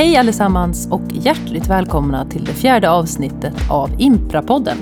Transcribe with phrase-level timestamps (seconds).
[0.00, 4.78] Hej allesammans och hjärtligt välkomna till det fjärde avsnittet av Imprapodden.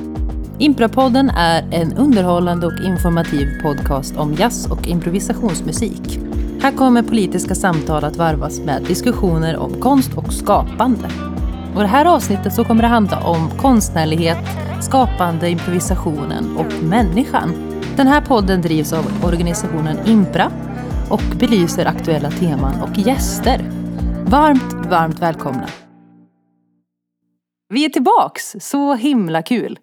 [0.59, 6.21] Imprapodden är en underhållande och informativ podcast om jazz och improvisationsmusik.
[6.63, 11.11] Här kommer politiska samtal att varvas med diskussioner om konst och skapande.
[11.75, 14.45] Och det här avsnittet så kommer det handla om konstnärlighet,
[14.81, 17.53] skapande, improvisationen och människan.
[17.97, 20.51] Den här podden drivs av organisationen Impra
[21.09, 23.78] och belyser aktuella teman och gäster.
[24.31, 25.69] Varmt, varmt välkomna!
[27.69, 28.57] Vi är tillbaks!
[28.61, 29.79] Så himla kul!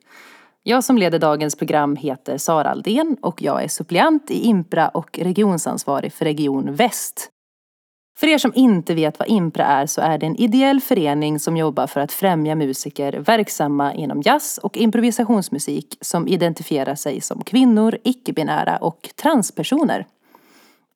[0.64, 5.20] Jag som leder dagens program heter Sara Aldén och jag är suppleant i Impra och
[5.20, 7.30] regionsansvarig för Region Väst.
[8.20, 11.58] För er som inte vet vad Impra är så är det en ideell förening som
[11.58, 17.98] jobbar för att främja musiker verksamma inom jazz och improvisationsmusik som identifierar sig som kvinnor,
[18.04, 20.06] icke-binära och transpersoner.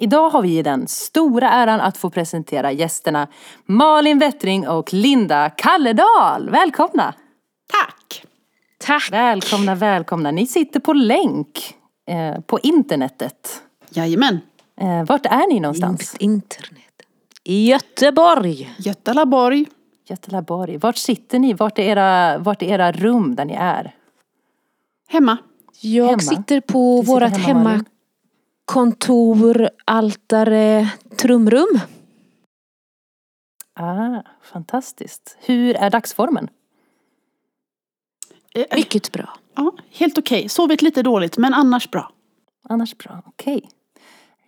[0.02, 3.28] Idag har vi den stora äran att få presentera gästerna
[3.66, 6.50] Malin Wettring och Linda Kalledal.
[6.50, 7.14] Välkomna!
[7.72, 8.25] Tack!
[8.77, 9.09] Tack!
[9.11, 10.31] Välkomna, välkomna.
[10.31, 11.75] Ni sitter på länk
[12.08, 13.64] eh, på internetet.
[13.89, 14.39] Jajamän.
[14.81, 16.16] Eh, vart är ni någonstans?
[16.20, 16.83] Internet.
[17.44, 18.75] I Göteborg.
[18.77, 19.66] Götalaborg.
[20.09, 20.77] Götelaborg.
[20.77, 21.53] Vart sitter ni?
[21.53, 23.95] Vart är, era, vart är era rum där ni är?
[25.09, 25.38] Hemma.
[25.81, 26.20] Jag Hemma?
[26.20, 27.86] sitter på vårt hemma, Malin.
[28.70, 31.80] Hemmakontor, altare, trumrum.
[33.73, 35.38] Ah, fantastiskt.
[35.39, 36.48] Hur är dagsformen?
[38.53, 39.30] Eh, Mycket bra.
[39.56, 40.50] Ja, helt okej.
[40.50, 42.11] Sovit lite dåligt men annars bra.
[42.70, 43.70] Annars bra, okej.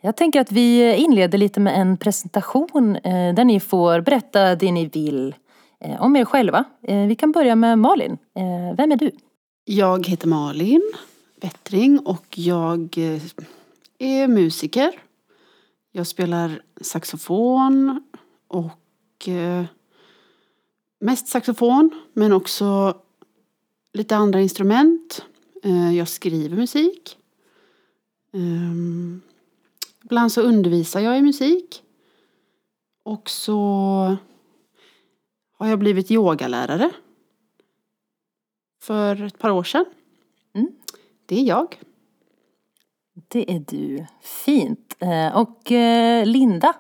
[0.02, 4.72] Jag tänker att vi inleder lite med en presentation eh, där ni får berätta det
[4.72, 5.36] ni vill
[5.80, 6.64] eh, om er själva.
[6.84, 8.18] Eh, vi kan börja med Malin.
[8.36, 9.12] Eh, vem är du?
[9.66, 10.92] Jag heter Malin
[11.42, 13.22] Wettring och jag eh,
[14.02, 15.02] är musiker.
[15.92, 18.04] Jag spelar saxofon
[18.48, 19.66] och eh,
[21.00, 22.98] mest saxofon men också
[23.94, 25.26] lite andra instrument.
[25.64, 27.18] Eh, Jag skriver musik.
[28.34, 29.22] Ehm,
[30.04, 31.84] Ibland så undervisar jag i musik.
[33.04, 33.58] Och så
[35.58, 36.92] har jag blivit yogalärare.
[38.82, 39.86] För ett par år sedan.
[40.54, 40.72] Mm.
[41.26, 41.80] Det är jag.
[43.32, 44.06] Det är du.
[44.22, 44.96] Fint.
[45.00, 46.74] Eh, och eh, Linda,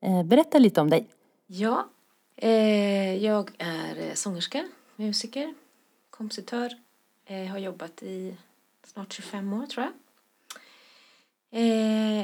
[0.00, 1.06] eh, berätta lite om dig.
[1.46, 1.88] Ja,
[3.20, 5.54] jag är sångerska, musiker,
[6.10, 6.72] kompositör.
[7.50, 8.36] Har jobbat i
[8.86, 9.94] snart 25 år tror jag.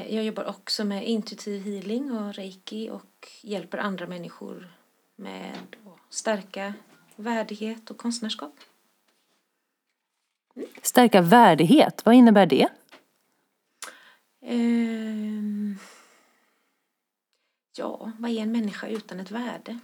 [0.09, 4.73] Jag jobbar också med intuitiv healing och reiki och hjälper andra människor
[5.15, 5.51] med
[5.85, 6.73] att stärka
[7.15, 8.53] värdighet och konstnärskap.
[10.81, 12.67] Stärka värdighet, vad innebär det?
[14.47, 15.77] Ehm,
[17.77, 19.79] ja, vad är en människa utan ett värde?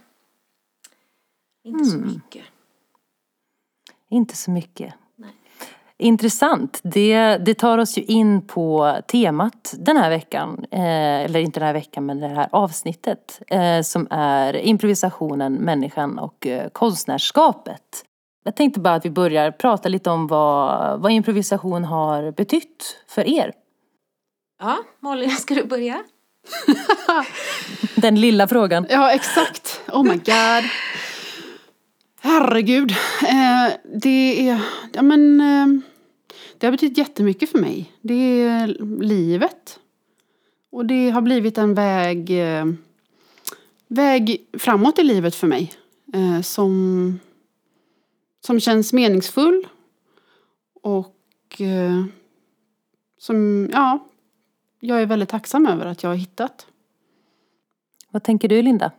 [1.64, 2.08] Inte så Mm.
[2.08, 2.44] mycket.
[4.08, 4.94] Inte så mycket.
[5.16, 5.30] Nej.
[5.96, 6.80] Intressant.
[6.82, 10.66] Det, det tar oss ju in på temat den här veckan.
[10.70, 10.80] Eh,
[11.24, 13.42] eller inte den här veckan, men det här avsnittet.
[13.48, 18.04] Eh, som är improvisationen, människan och eh, konstnärskapet.
[18.44, 23.28] Jag tänkte bara att vi börjar prata lite om vad, vad improvisation har betytt för
[23.28, 23.52] er.
[24.62, 26.04] Ja, Malin, ska du börja?
[27.96, 28.86] Den lilla frågan.
[28.90, 29.80] Ja, exakt.
[29.88, 30.64] Oh my god.
[32.20, 32.90] Herregud.
[33.22, 34.60] Eh, det är,
[34.92, 35.82] ja men, eh,
[36.58, 37.92] det har betytt jättemycket för mig.
[38.00, 38.66] Det är
[39.02, 39.78] livet.
[40.70, 42.64] Och det har blivit en väg, eh,
[43.88, 45.72] väg framåt i livet för mig.
[46.14, 47.20] Eh, som,
[48.46, 49.66] som känns meningsfull.
[50.82, 52.04] Och eh,
[53.18, 54.08] som, ja,
[54.84, 56.66] jag är väldigt tacksam över att jag har hittat.
[58.10, 58.92] Vad tänker du Linda?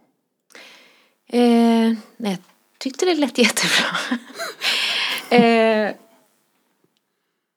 [1.27, 2.39] Eh, nej,
[2.71, 3.97] jag tyckte det lät jättebra.
[5.29, 5.95] eh,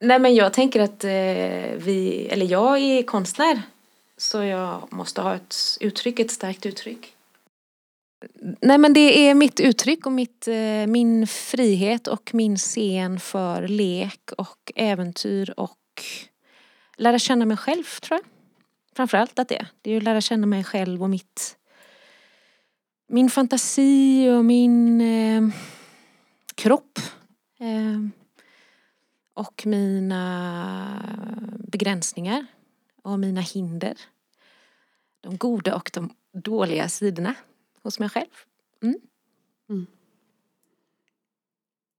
[0.00, 3.62] nej men jag tänker att eh, vi, eller jag är konstnär.
[4.16, 7.14] Så jag måste ha ett uttryck, ett starkt uttryck.
[8.60, 13.68] Nej men det är mitt uttryck och mitt, eh, min frihet och min scen för
[13.68, 15.78] lek och äventyr och
[16.96, 18.30] lära känna mig själv tror jag.
[18.96, 19.66] Framförallt att det.
[19.82, 21.56] Det är ju att lära känna mig själv och mitt
[23.08, 25.48] min fantasi och min eh,
[26.54, 26.98] kropp.
[27.58, 28.00] Eh,
[29.34, 31.02] och mina
[31.58, 32.46] begränsningar
[33.02, 33.96] och mina hinder.
[35.20, 37.34] De goda och de dåliga sidorna
[37.82, 38.30] hos mig själv.
[38.82, 39.00] Mm.
[39.68, 39.86] Mm.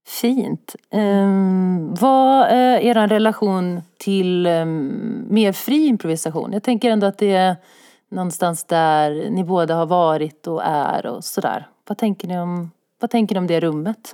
[0.08, 0.76] Fint.
[0.92, 6.54] Um, vad är er relation till um, mer fri improvisation?
[6.54, 7.56] Jag tänker ändå att det,
[8.10, 11.68] någonstans där ni båda har varit och är och sådär.
[11.88, 14.14] Vad tänker ni om, vad tänker ni om det rummet?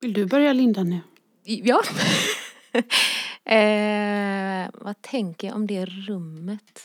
[0.00, 1.00] Vill du börja Linda nu?
[1.44, 1.82] Ja.
[3.54, 6.80] eh, vad tänker jag om det rummet?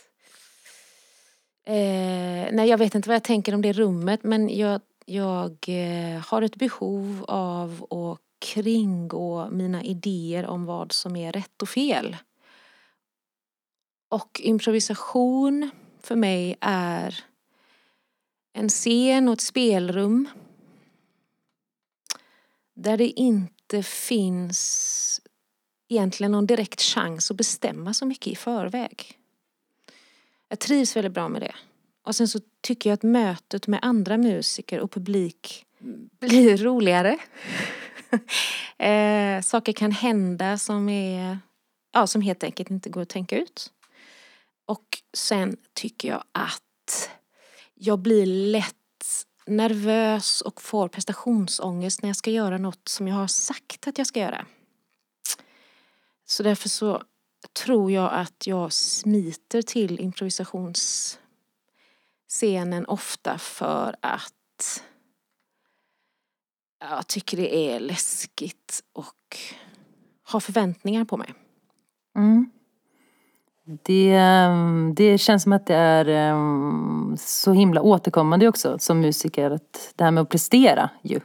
[1.65, 6.22] Eh, nej, jag vet inte vad jag tänker om det rummet men jag, jag eh,
[6.22, 12.18] har ett behov av att kringgå mina idéer om vad som är rätt och fel.
[14.10, 15.70] Och improvisation
[16.00, 17.24] för mig är
[18.54, 20.28] en scen och ett spelrum
[22.74, 25.22] där det inte finns
[25.88, 29.18] egentligen någon direkt chans att bestämma så mycket i förväg.
[30.50, 31.56] Jag trivs väldigt bra med det.
[32.10, 35.66] Och sen så tycker jag att mötet med andra musiker och publik
[36.20, 37.18] blir roligare.
[38.78, 41.40] eh, saker kan hända som är,
[41.92, 43.72] ja som helt enkelt inte går att tänka ut.
[44.66, 47.10] Och sen tycker jag att
[47.74, 53.28] jag blir lätt nervös och får prestationsångest när jag ska göra något som jag har
[53.28, 54.46] sagt att jag ska göra.
[56.26, 57.04] Så därför så
[57.64, 60.00] tror jag att jag smiter till
[62.30, 64.84] scenen ofta för att
[66.80, 69.38] jag tycker det är läskigt och
[70.24, 71.34] har förväntningar på mig.
[72.16, 72.52] Mm.
[73.84, 79.52] Det, ehm, det känns som att det är ehm, så himla återkommande också som musiker.
[79.52, 81.20] Att det här med att prestera ju.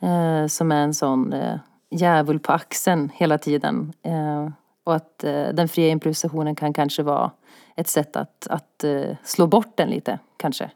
[0.00, 1.58] Eh, som är en sån eh,
[1.90, 3.92] djävul på axeln hela tiden.
[4.02, 4.48] Eh,
[4.84, 5.18] och att
[5.52, 7.30] den fria improvisationen kan kanske vara
[7.78, 10.70] ett sätt att, att eh, slå bort den lite, kanske.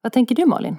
[0.00, 0.76] Vad tänker du Malin?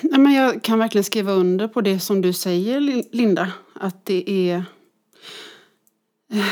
[0.00, 2.80] Nej, men jag kan verkligen skriva under på det som du säger
[3.16, 3.52] Linda.
[3.74, 4.64] Att det är
[6.32, 6.44] eh,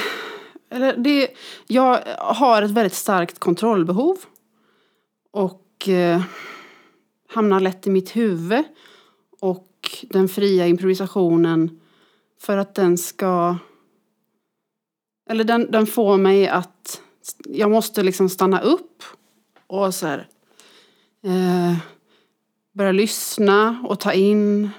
[0.71, 1.29] eller det,
[1.67, 4.17] jag har ett väldigt starkt kontrollbehov.
[5.31, 6.23] Och eh,
[7.29, 8.65] hamnar lätt i mitt huvud.
[9.41, 9.69] Och
[10.03, 11.81] den fria improvisationen
[12.41, 13.57] för att den ska...
[15.31, 17.03] Eller den, den får mig att...
[17.45, 19.03] Jag måste liksom stanna upp
[19.67, 20.29] och så här,
[21.23, 21.77] eh,
[22.73, 24.71] börja lyssna och ta in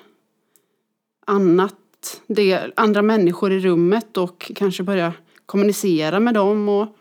[1.26, 2.22] annat.
[2.28, 5.14] Det, andra människor i rummet och kanske börja
[5.46, 6.70] kommunicera med dem.
[6.70, 6.98] Och,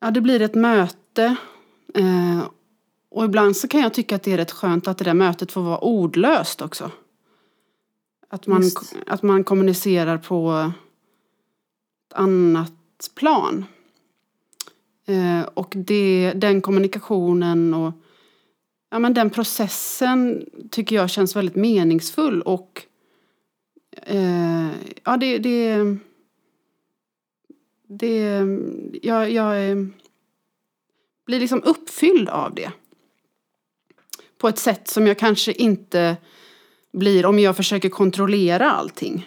[0.00, 1.36] ja, det blir ett möte.
[1.94, 2.40] Eh,
[3.10, 5.52] och ibland så kan jag tycka att det är rätt skönt att det där mötet
[5.52, 6.90] får vara ordlöst också.
[8.28, 8.62] Att man,
[9.06, 10.72] att man kommunicerar på
[12.16, 13.64] annat plan.
[15.06, 17.92] Eh, och det, den kommunikationen och
[18.90, 22.82] ja, men den processen tycker jag känns väldigt meningsfull och
[23.92, 24.68] eh,
[25.04, 25.96] ja, det, det,
[27.88, 28.46] det,
[29.02, 29.76] jag, jag eh,
[31.26, 32.70] blir liksom uppfylld av det.
[34.38, 36.16] På ett sätt som jag kanske inte
[36.92, 39.26] blir om jag försöker kontrollera allting.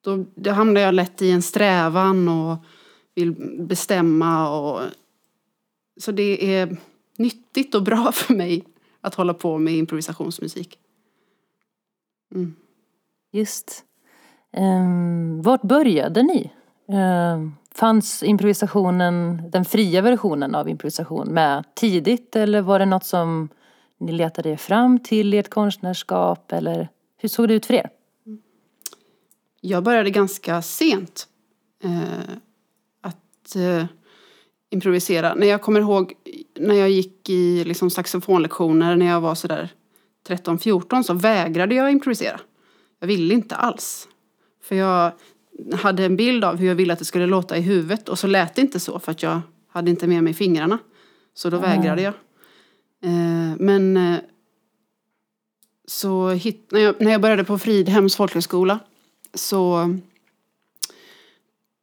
[0.00, 2.56] Då, då hamnar jag lätt i en strävan och
[3.14, 4.60] vill bestämma.
[4.60, 4.80] Och,
[6.00, 6.76] så det är
[7.16, 8.64] nyttigt och bra för mig
[9.00, 10.78] att hålla på med improvisationsmusik.
[12.34, 12.54] Mm.
[13.32, 13.84] Just.
[14.56, 16.50] Um, vart började ni?
[16.90, 23.48] Uh, fanns improvisationen, den fria versionen av improvisation med tidigt eller var det något som
[23.98, 27.90] ni letade er fram till i ert konstnärskap eller hur såg det ut för er?
[29.60, 31.28] Jag började ganska sent
[31.84, 32.36] uh,
[33.00, 33.84] att uh,
[34.70, 35.34] improvisera.
[35.34, 36.12] När jag kommer ihåg
[36.58, 39.68] när jag gick i liksom, saxofonlektioner när jag var sådär
[40.28, 42.40] 13-14 så vägrade jag improvisera.
[43.00, 44.08] Jag ville inte alls.
[44.62, 45.12] För jag
[45.74, 48.26] hade en bild av hur jag ville att det skulle låta i huvudet och så
[48.26, 50.78] lät det inte så för att jag hade inte med mig fingrarna.
[51.34, 51.70] Så då mm.
[51.70, 52.14] vägrade jag.
[53.02, 54.18] Eh, men eh,
[55.86, 58.78] så hit, när, jag, när jag började på Fridhems folkhögskola
[59.34, 59.94] så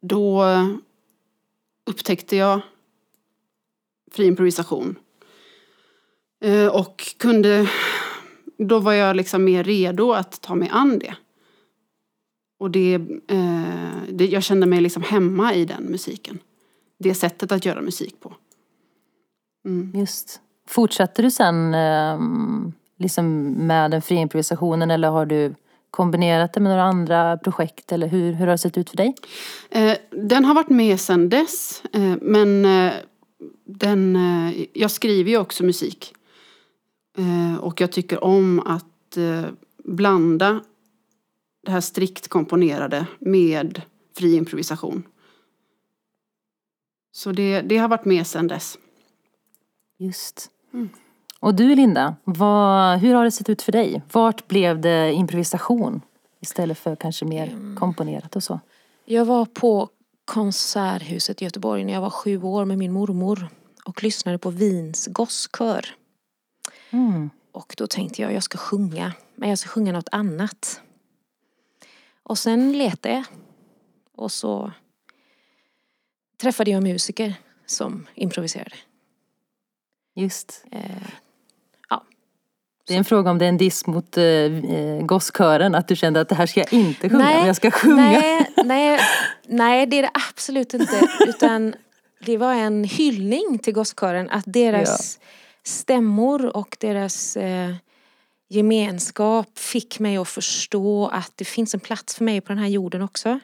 [0.00, 0.44] då
[1.86, 2.60] upptäckte jag
[4.12, 4.96] fri improvisation.
[6.40, 7.70] Eh, och kunde,
[8.58, 11.14] då var jag liksom mer redo att ta mig an det.
[12.58, 12.94] Och det,
[13.28, 16.38] eh, det, jag kände mig liksom hemma i den musiken.
[16.98, 18.34] Det sättet att göra musik på.
[19.64, 19.92] Mm.
[19.94, 20.40] Just.
[20.66, 22.20] Fortsatte du sen eh,
[22.96, 25.54] liksom med den fria improvisationen eller har du
[25.90, 29.14] kombinerat det med några andra projekt eller hur, hur har det sett ut för dig?
[29.70, 32.92] Eh, den har varit med sedan dess eh, men eh,
[33.64, 34.18] den,
[34.72, 36.14] jag skriver ju också musik.
[37.60, 39.18] Och jag tycker om att
[39.84, 40.60] blanda
[41.64, 43.82] det här strikt komponerade med
[44.16, 45.02] fri improvisation.
[47.12, 48.78] Så det, det har varit med sedan dess.
[49.98, 50.50] Just.
[51.40, 54.02] Och du Linda, vad, hur har det sett ut för dig?
[54.12, 56.02] Vart blev det improvisation
[56.40, 58.60] istället för kanske mer komponerat och så?
[59.04, 59.88] Jag var på
[60.24, 63.48] Konserthuset i Göteborg när jag var sju år med min mormor
[63.84, 65.86] och lyssnade på Wiens gosskör.
[66.90, 67.30] Mm.
[67.52, 70.80] Och då tänkte jag, jag ska sjunga, men jag ska sjunga något annat.
[72.22, 73.24] Och sen letade jag.
[74.14, 74.72] Och så
[76.40, 77.34] träffade jag musiker
[77.66, 78.76] som improviserade.
[80.14, 80.64] Just.
[80.70, 81.08] Eh,
[82.88, 85.96] Det är en fråga om det är en diss mot eh, eh, gosskören, att du
[85.96, 87.96] kände att det här ska jag inte sjunga, men jag ska sjunga.
[87.96, 89.00] Nej, nej,
[89.46, 91.08] nej, det är det absolut inte.
[91.26, 91.74] Utan
[92.20, 94.30] det var en hyllning till gosskören.
[94.30, 95.18] Att deras
[95.64, 97.74] stämmor och deras eh,
[98.48, 102.68] gemenskap fick mig att förstå att det finns en plats för mig på den här
[102.68, 103.40] jorden också.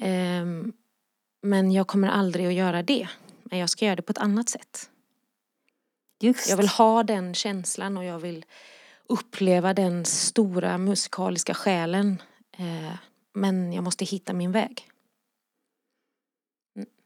[0.00, 0.72] Ehm,
[1.42, 3.08] men jag kommer aldrig att göra det.
[3.42, 4.90] Men jag ska göra det på ett annat sätt.
[6.20, 6.48] Just.
[6.48, 8.44] Jag vill ha den känslan och jag vill
[9.08, 12.22] uppleva den stora musikaliska själen.
[12.58, 12.94] Eh,
[13.34, 14.88] men jag måste hitta min väg.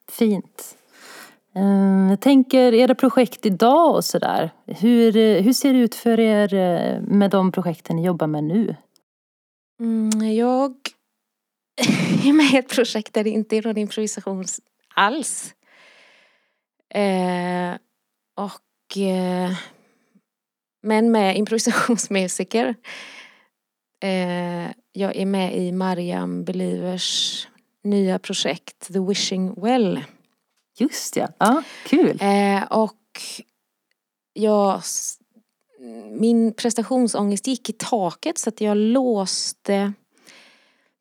[0.09, 0.77] Fint.
[1.55, 4.51] Eh, Jag tänker era projekt idag och sådär.
[4.67, 8.77] Hur, eh, hur ser det ut för er med de projekten ni jobbar med nu?
[9.81, 10.77] Mm, jag
[12.25, 14.45] är med i ett projekt där det inte är någon improvisation
[14.95, 15.55] alls.
[16.95, 17.75] Eh,
[18.37, 18.61] och
[18.97, 19.53] eh,
[20.83, 22.75] men med improvisationsmusiker.
[24.03, 27.49] Eh, jag är med i Mariam Believers
[27.85, 30.05] nya projekt The Wishing Well.
[30.79, 32.19] Just ja, ja kul.
[32.21, 33.21] Eh, och
[34.33, 34.83] jag,
[36.11, 39.93] min prestationsångest gick i taket så att jag låste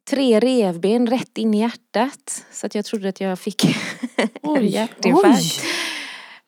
[0.10, 2.46] tre revben rätt in i hjärtat.
[2.52, 3.64] Så att jag trodde att jag fick
[4.42, 5.64] Oj, hjärtinfarkt.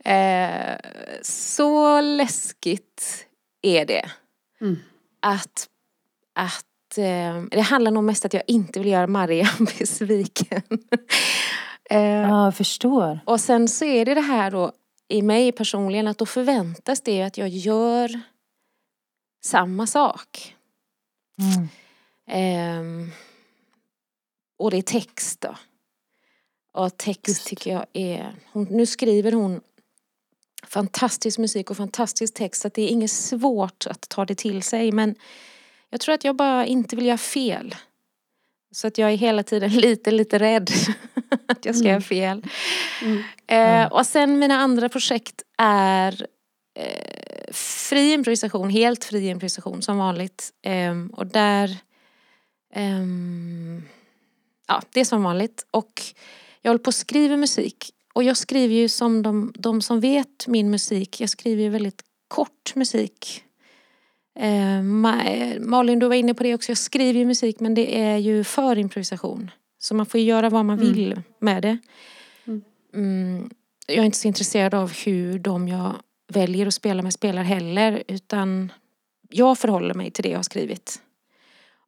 [0.06, 0.76] Eh,
[1.22, 3.28] så läskigt
[3.62, 4.12] är det.
[4.62, 4.80] Mm.
[5.20, 5.70] Att,
[6.36, 10.62] att eh, det handlar nog mest att jag inte vill göra Mariam besviken.
[11.90, 13.20] eh, Ja, jag förstår.
[13.26, 14.72] och sen så är det det här då
[15.08, 18.22] i mig personligen att då förväntas det att jag gör
[19.46, 20.56] samma sak.
[21.40, 21.68] Mm.
[22.28, 23.12] Ehm,
[24.60, 25.56] och det är text då.
[26.74, 27.48] Och text Just.
[27.48, 29.62] tycker jag är, hon, nu skriver hon
[30.68, 34.64] fantastisk musik och fantastisk text så att det är inget svårt att ta det till
[34.64, 35.16] sig men
[35.90, 37.76] jag tror att jag bara inte vill göra fel.
[38.72, 40.70] Så att jag är hela tiden lite, lite rädd
[41.48, 42.44] att jag ska göra fel.
[43.02, 43.24] Mm.
[43.48, 46.28] Eh, och sen mina andra projekt är
[46.80, 50.52] eh, fri improvisation, helt fri improvisation som vanligt.
[50.62, 51.78] Ehm, och där,
[52.74, 53.84] ehm,
[54.68, 55.66] ja det är som vanligt.
[55.72, 56.02] Och
[56.62, 57.92] jag håller på och skriver musik.
[58.14, 62.02] Och jag skriver ju som de, de som vet min musik, jag skriver ju väldigt
[62.28, 63.44] kort musik.
[64.40, 68.00] Eh, Ma- Malin du var inne på det också, jag skriver ju musik men det
[68.02, 69.52] är ju för improvisation.
[69.80, 70.94] Så man får ju göra vad man Mm.
[70.94, 71.78] vill med det.
[72.48, 72.62] Mm.
[72.94, 73.50] Mm,
[73.88, 75.94] jag är inte så intresserad av hur de jag
[76.28, 78.72] väljer att spela med spelar heller utan
[79.30, 81.02] jag förhåller mig till det jag har skrivit.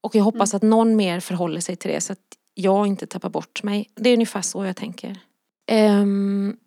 [0.01, 2.19] Och jag hoppas att någon mer förhåller sig till det så att
[2.53, 3.89] jag inte tappar bort mig.
[3.95, 5.19] Det är ungefär så jag tänker.
[5.71, 6.57] Um,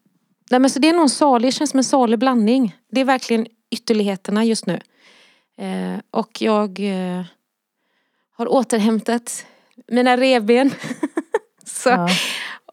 [0.50, 2.76] nej men så det är nog en salig, känns som en salig blandning.
[2.90, 4.80] Det är verkligen ytterligheterna just nu.
[5.58, 7.24] Eh, och jag eh,
[8.36, 9.46] har återhämtat
[9.86, 10.70] mina revben.
[11.64, 12.08] så, Ja.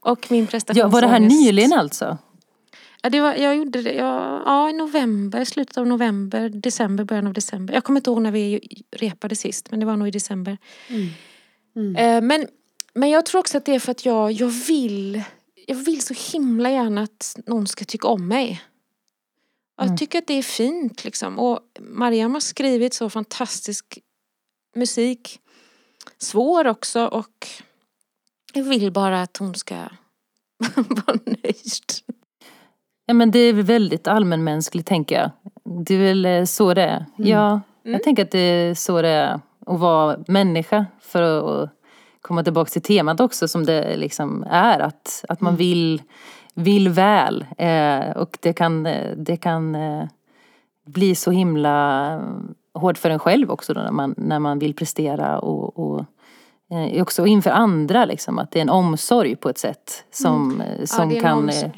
[0.02, 0.94] Och min Ja, prestationsångest.
[0.94, 2.18] var det här nyligen alltså?
[3.02, 7.28] Ja, det var, jag gjorde det ja, ja, i november, slutet av november, december, början
[7.28, 7.74] av december.
[7.74, 8.60] Jag kommer inte ihåg när vi
[8.92, 10.58] repade sist men det var nog i december.
[10.88, 11.08] Mm.
[11.76, 11.96] Mm.
[11.96, 12.48] Eh, men,
[12.94, 15.24] men jag tror också att det är för att jag, jag vill
[15.68, 18.62] jag vill så himla gärna att någon ska tycka om mig.
[19.78, 19.98] Jag Mm.
[19.98, 21.40] tycker att det är fint liksom.
[21.40, 24.00] Och Mariam har skrivit så fantastisk
[24.76, 25.40] musik.
[26.18, 27.48] Svår också och
[28.54, 29.76] jag vill bara att hon ska
[30.76, 31.66] vara nöjd.
[33.06, 35.32] Ja men det är väl väldigt allmänmänskligt tänker jag.
[35.86, 37.06] Det är väl eh, så det är.
[37.18, 37.94] Ja, Mm.
[37.94, 39.34] jag tänker att det är så det är
[39.66, 40.86] att vara människa.
[41.02, 41.70] För att
[42.28, 44.80] komma tillbaka till temat också som det liksom är.
[44.80, 45.58] Att, att man Mm.
[45.58, 46.02] vill,
[46.54, 47.46] vill väl.
[47.58, 50.04] Eh, och det kan, eh, det kan eh,
[50.86, 54.74] bli så himla eh, hårt för en själv också då när man, när man vill
[54.74, 56.06] prestera och, och
[56.72, 58.40] eh, också inför andra liksom.
[58.40, 61.12] Att det är en omsorg på ett sätt som, eh, som Mm.
[61.12, 61.50] är en kan...
[61.50, 61.72] eh,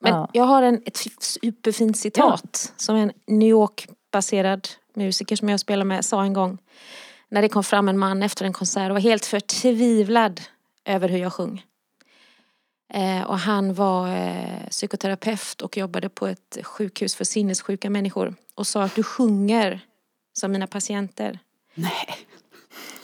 [0.00, 0.28] Men Ja.
[0.32, 6.04] jag har en, ett superfint citat som en New York-baserad musiker som jag spelar med
[6.04, 6.58] sa en gång.
[7.30, 10.40] När det kom fram en man efter en konsert och var helt förtvivlad
[10.84, 11.64] över hur jag sjöng.
[12.92, 18.34] Eh, och han var eh, psykoterapeut och jobbade på ett sjukhus för sinnessjuka människor.
[18.54, 19.80] Och sa att du sjunger
[20.32, 21.38] som mina patienter.
[21.74, 22.08] Nej.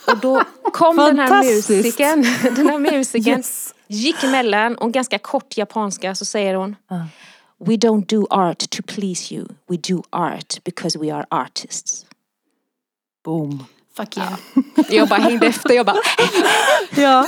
[0.07, 0.43] Och då
[0.73, 2.21] kom den här musikern,
[2.55, 3.75] den här musikern Yes.
[3.87, 7.07] gick emellan och ganska kort japanska så säger hon Ja.
[7.59, 9.47] We don't do art to please you.
[9.67, 12.05] We do art because we are artists.
[13.25, 13.65] Boom.
[13.97, 14.33] Fuck yeah.
[14.89, 15.73] Jag bara hängde efter.
[15.73, 15.97] Jag bara,
[16.97, 17.27] Ja.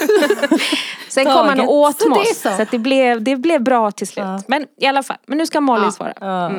[1.10, 1.68] sen kom han Taget.
[1.68, 2.38] och åt Så oss.
[2.42, 2.50] så.
[2.56, 4.26] Så att det, blev, det blev bra till slut.
[4.26, 4.42] Ja.
[4.48, 5.92] Men i alla fall, men nu ska Malin Ja.
[5.92, 6.14] svara.
[6.20, 6.52] Ja.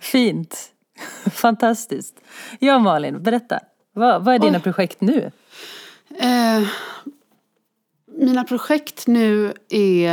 [0.00, 0.56] Fint.
[1.32, 2.14] Fantastiskt.
[2.58, 3.60] Ja Malin, berätta.
[3.94, 4.62] Vad, vad är dina Oj.
[4.62, 5.30] projekt nu?
[6.18, 6.62] Eh,
[8.18, 10.10] mina projekt nu är...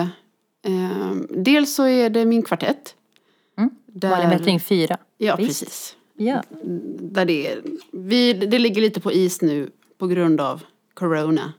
[0.65, 2.95] Eh, dels så är det min kvartett.
[3.57, 3.69] Mm.
[3.87, 4.97] Där, Malin Wettring 4.
[5.17, 5.47] Ja, Visst.
[5.61, 5.95] precis.
[6.17, 6.43] Ja.
[7.01, 10.61] Där det, är, vi, det ligger lite på is nu på grund av
[10.93, 11.53] corona.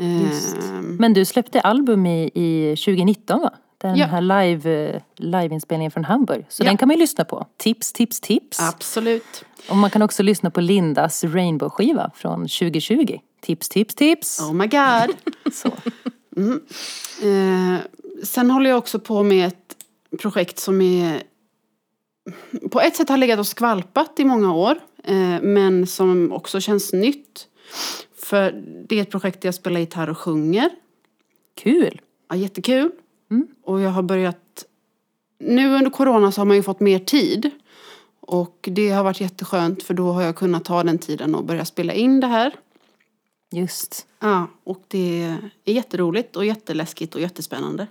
[0.00, 0.56] Just.
[0.56, 3.50] Eh, Men du släppte album i, i 2019 va?
[3.78, 4.06] Den Ja.
[4.06, 6.46] här live, eh, liveinspelningen från Hamburg.
[6.48, 6.66] Så Ja.
[6.68, 7.46] den kan man ju lyssna på.
[7.56, 8.60] Tips, tips, tips.
[8.60, 9.44] absolut.
[9.68, 13.18] Och man kan också lyssna på Lindas Rainbow-skiva från 2020.
[13.40, 14.40] Tips, tips, tips.
[14.40, 15.16] Oh my god.
[15.52, 15.68] Så.
[17.26, 17.78] Eh,
[18.22, 19.76] sen håller jag också på med ett
[20.20, 21.22] projekt som är
[22.70, 26.92] på ett sätt har legat och skvalpat i många år eh, men som också känns
[26.92, 27.48] nytt.
[28.16, 30.70] För det är ett projekt där jag spelar gitarr och sjunger.
[31.54, 32.00] Kul.
[32.28, 32.90] Ja, jättekul.
[33.30, 33.46] Mm.
[33.62, 34.64] Och jag har börjat...
[35.38, 37.50] Nu under corona så har man ju fått mer tid.
[38.20, 41.64] Och det har varit jätteskönt för då har jag kunnat ta den tiden och börja
[41.64, 42.54] spela in det här.
[43.52, 44.06] Just.
[44.20, 47.86] Ja, och det är jätteroligt och jätteläskigt och jättespännande.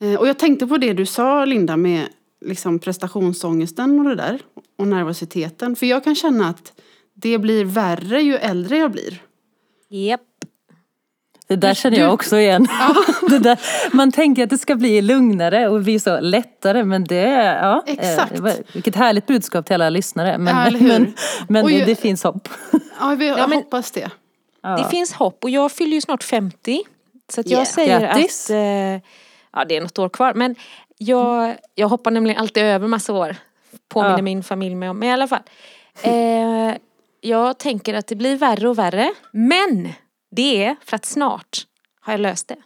[0.00, 2.08] Eh, Och jag tänkte på det du sa Linda med
[2.44, 4.40] liksom prestationsångesten och det där.
[4.78, 5.76] Och nervositeten.
[5.76, 6.72] För jag kan känna att
[7.14, 9.22] det blir värre ju äldre jag blir.
[9.88, 10.20] Japp.
[11.46, 12.68] Det där känner jag också igen.
[13.28, 13.60] det där,
[13.92, 17.28] man tänker att det ska bli lugnare och bli så lättare men det,
[17.62, 17.84] ja.
[17.86, 18.38] eh, Exakt.
[18.38, 20.38] var- Vilket härligt budskap till alla lyssnare.
[20.38, 21.14] Men, Ja, men,
[21.48, 22.48] men ju- det finns hopp.
[23.00, 24.10] Ja, vi- jag Ja, men- hoppas det.
[24.62, 24.76] Ja.
[24.76, 26.82] Det finns hopp och jag fyller ju snart 50.
[27.32, 27.66] Så att jag Yeah.
[27.66, 28.44] säger Grattis.
[28.44, 29.10] att, eh,
[29.52, 30.54] ja det är något år kvar men
[30.98, 33.36] jag, jag hoppar nämligen alltid över massa år.
[33.88, 34.22] Påminner Ja.
[34.22, 35.42] min familj mig om, men i alla fall.
[36.02, 36.76] Eh,
[37.20, 39.12] jag tänker att det blir värre och värre.
[39.32, 39.88] Men
[40.30, 41.66] det är för att snart
[42.00, 42.56] har jag löst det.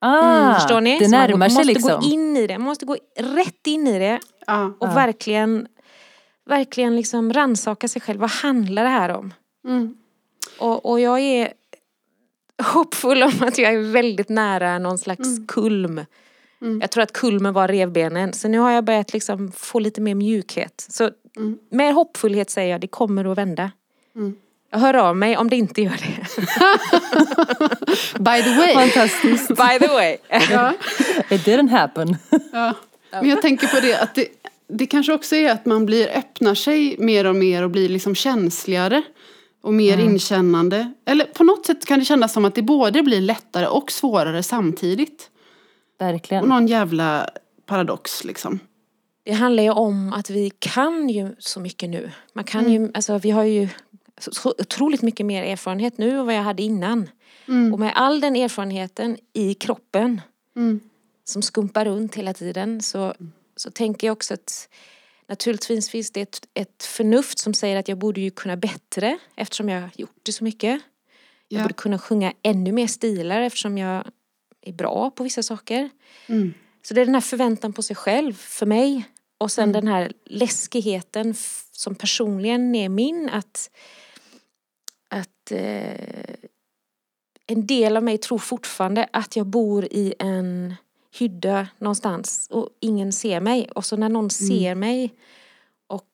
[0.00, 0.98] Ah, Förstår ni?
[0.98, 2.00] Det Så man närmar sig måste liksom.
[2.00, 4.64] gå in i det, man måste gå rätt in i det Ja.
[4.80, 4.92] och Ja.
[4.94, 5.66] verkligen,
[6.46, 8.20] verkligen liksom rannsaka sig själv.
[8.20, 9.34] Vad handlar det här om?
[9.68, 9.96] Mm.
[10.58, 11.52] Och, och jag är
[12.62, 16.00] hoppfull om att jag är väldigt nära någon slags kulm.
[16.62, 16.80] Mm.
[16.80, 18.32] Jag tror att kulmen var revbenen.
[18.32, 20.86] Så nu har jag börjat liksom få lite mer mjukhet.
[20.88, 21.58] Så Mm.
[21.70, 23.70] med hoppfullhet säger jag, det kommer att vända.
[24.16, 24.34] Mm.
[24.70, 26.26] Jag hör av mig om det inte gör det.
[28.18, 28.74] By the way.
[28.74, 29.48] Fantastiskt.
[29.56, 30.16] By the way.
[30.50, 30.72] ja.
[31.30, 32.16] It didn't happen.
[32.52, 32.74] Ja.
[33.10, 34.26] Men jag tänker på det att det,
[34.68, 38.14] det kanske också är att man blir, öppnar sig mer och mer och blir liksom
[38.14, 39.02] känsligare.
[39.62, 40.92] Och mer inkännande.
[41.06, 44.42] Eller på något sätt kan det kännas som att det både blir lättare och svårare
[44.42, 45.30] samtidigt.
[46.00, 46.44] Och Verkligen.
[46.44, 47.28] någon jävla
[47.66, 48.58] paradox liksom.
[49.24, 52.10] Det handlar ju om att vi kan ju så mycket nu.
[52.32, 52.72] Man kan Mm.
[52.72, 53.68] ju, alltså vi har ju
[54.18, 57.08] så- otroligt mycket mer erfarenhet nu än vad jag hade innan.
[57.48, 57.72] Mm.
[57.72, 60.20] Och med all den erfarenheten i kroppen
[60.56, 60.80] Mm.
[61.24, 63.14] som skumpar runt hela tiden så,
[63.56, 64.68] så tänker jag också att
[65.28, 69.68] naturligtvis finns det ett, ett förnuft som säger att jag borde ju kunna bättre eftersom
[69.68, 70.80] jag har gjort det så mycket.
[71.48, 71.62] Jag Ja.
[71.62, 74.04] borde kunna sjunga ännu mer stilar eftersom jag
[74.62, 75.90] är bra på vissa saker.
[76.26, 76.54] Mm.
[76.82, 79.08] Så det är den här förväntan på sig själv för mig.
[79.38, 79.72] Och sen Mm.
[79.72, 81.34] den här läskigheten
[81.72, 83.70] som personligen är min att,
[85.08, 86.34] att eh,
[87.46, 90.74] en del av mig tror fortfarande att jag bor i en
[91.18, 93.68] hydda någonstans och ingen ser mig.
[93.74, 95.14] Och så när någon ser mig
[95.86, 96.08] och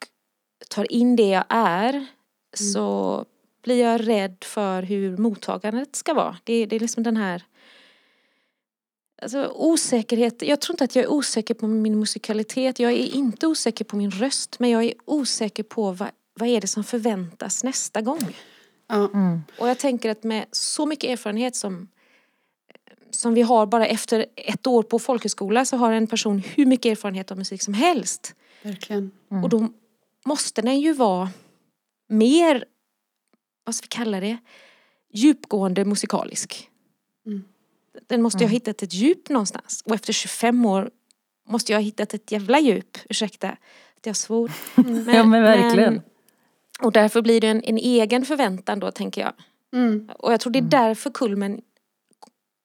[0.68, 2.06] tar in det jag är
[2.54, 3.24] så
[3.62, 6.36] blir jag rädd för hur mottagandet ska vara.
[6.44, 7.42] Det, det är liksom den här
[9.22, 12.78] Alltså osäkerhet, jag tror inte att jag är osäker på min musikalitet.
[12.78, 14.58] Jag är inte osäker på min röst.
[14.58, 18.36] Men jag är osäker på vad, vad är det som förväntas nästa gång.
[18.90, 19.40] Mm.
[19.58, 21.88] Och jag tänker att med så mycket erfarenhet som,
[23.10, 26.90] som vi har bara efter ett år på folkhögskola så har en person hur mycket
[26.90, 28.34] erfarenhet av musik som helst.
[28.62, 29.10] Verkligen.
[29.42, 29.68] Och då
[30.26, 31.30] måste den ju vara
[32.08, 32.64] mer,
[33.64, 34.38] vad ska vi kalla det,
[35.12, 36.70] djupgående musikalisk.
[37.98, 38.04] Mm.
[38.06, 39.82] Den måste ju ha hittat ett djup någonstans.
[39.86, 40.90] Och efter 25 år
[41.48, 42.98] måste jag ha hittat ett jävla djup.
[43.08, 43.48] Ursäkta
[43.96, 44.50] att jag svor.
[44.74, 46.02] Men, Ja men verkligen.
[46.80, 49.32] och därför blir det en, en egen förväntan då tänker jag.
[49.72, 50.10] Mm.
[50.18, 51.60] Och jag tror det är därför kulmen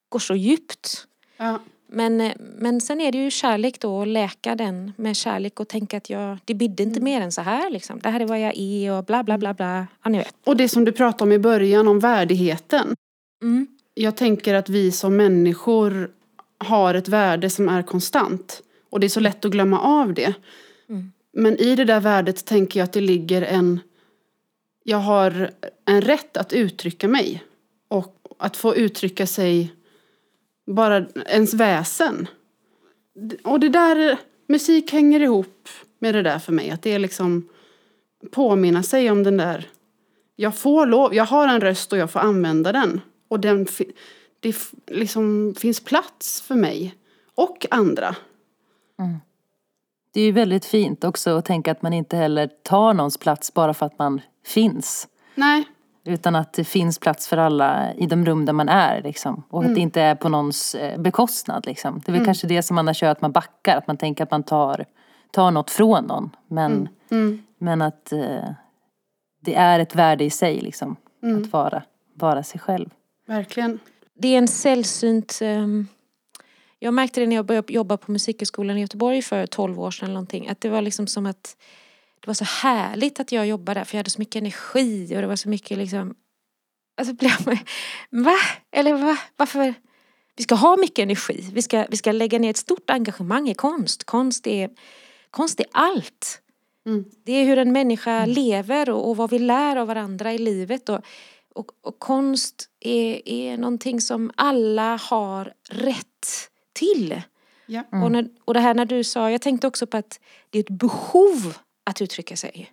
[0.08, 1.06] går så djupt.
[1.36, 1.58] Ja.
[1.86, 5.68] Men, eh, men sen är det ju kärlek då att läka den med kärlek och
[5.68, 7.98] tänka att jag, det bidde inte mer än så här liksom.
[7.98, 9.86] Det här är vad jag är och bla bla bla bla.
[10.02, 10.34] Ja, ni vet.
[10.44, 12.94] Och det som du pratade om i början, om värdigheten.
[13.42, 13.66] Mm.
[13.94, 16.10] Jag tänker att vi som människor
[16.58, 18.62] har ett värde som är konstant.
[18.90, 20.34] Och det är så lätt att glömma av det.
[20.88, 21.12] Mm.
[21.32, 23.80] Men i det där värdet tänker jag att det ligger en...
[24.84, 25.50] Jag har
[25.84, 27.44] en rätt att uttrycka mig.
[27.88, 29.74] Och att få uttrycka sig,
[30.66, 32.26] bara ens väsen.
[33.44, 36.70] Och det där, musik hänger ihop med det där för mig.
[36.70, 37.48] Att det är liksom
[38.30, 39.68] påminna sig om den där...
[40.36, 43.00] Jag får lov, jag har en röst och jag får använda den.
[43.34, 43.66] Och den,
[44.40, 46.94] det liksom finns plats för mig
[47.34, 48.16] och andra.
[50.12, 53.54] Det är ju väldigt fint också att tänka att man inte heller tar någons plats
[53.54, 55.08] bara för att man finns.
[55.34, 55.64] Nej,
[56.04, 59.02] Utan att det finns plats för alla i de rum där man är.
[59.02, 59.42] Liksom.
[59.50, 61.66] Och att det inte är på någons eh, bekostnad.
[61.66, 62.00] Liksom.
[62.04, 63.76] Det är väl kanske det som annars gör att man backar.
[63.76, 64.84] Att man tänker att man tar,
[65.30, 66.30] tar något från någon.
[66.48, 66.88] Men,
[67.58, 68.50] men att eh,
[69.40, 70.60] det är ett värde i sig.
[70.60, 70.96] Liksom,
[71.40, 71.82] Att vara,
[72.14, 72.90] vara sig själv.
[73.26, 73.80] Verkligen.
[74.14, 75.38] Det är en sällsynt...
[75.42, 75.86] ehm,
[76.78, 80.08] jag märkte det när jag började jobba på Musikhögskolan i Göteborg för 12 år sedan.
[80.08, 81.56] Någonting, att det var liksom som att
[82.20, 85.20] det var så härligt att jag jobbade där för jag hade så mycket energi och
[85.20, 86.14] det var så mycket liksom...
[86.96, 87.58] Alltså blev man,
[88.24, 88.36] va?
[88.72, 89.18] Eller va?
[89.36, 89.74] Varför?
[90.36, 91.50] Vi ska ha mycket energi.
[91.52, 94.04] Vi ska, vi ska lägga ner ett stort engagemang i konst.
[94.04, 94.70] Konst är,
[95.30, 96.40] konst är allt.
[96.86, 97.04] Mm.
[97.24, 100.88] Det är hur en människa lever och, och vad vi lär av varandra i livet.
[100.88, 101.00] Och,
[101.54, 107.22] och, och konst är, är någonting som alla har rätt till.
[107.66, 107.82] Ja.
[107.90, 110.62] Och, när, och det här när du sa, jag tänkte också på att det är
[110.62, 112.72] ett behov att uttrycka sig.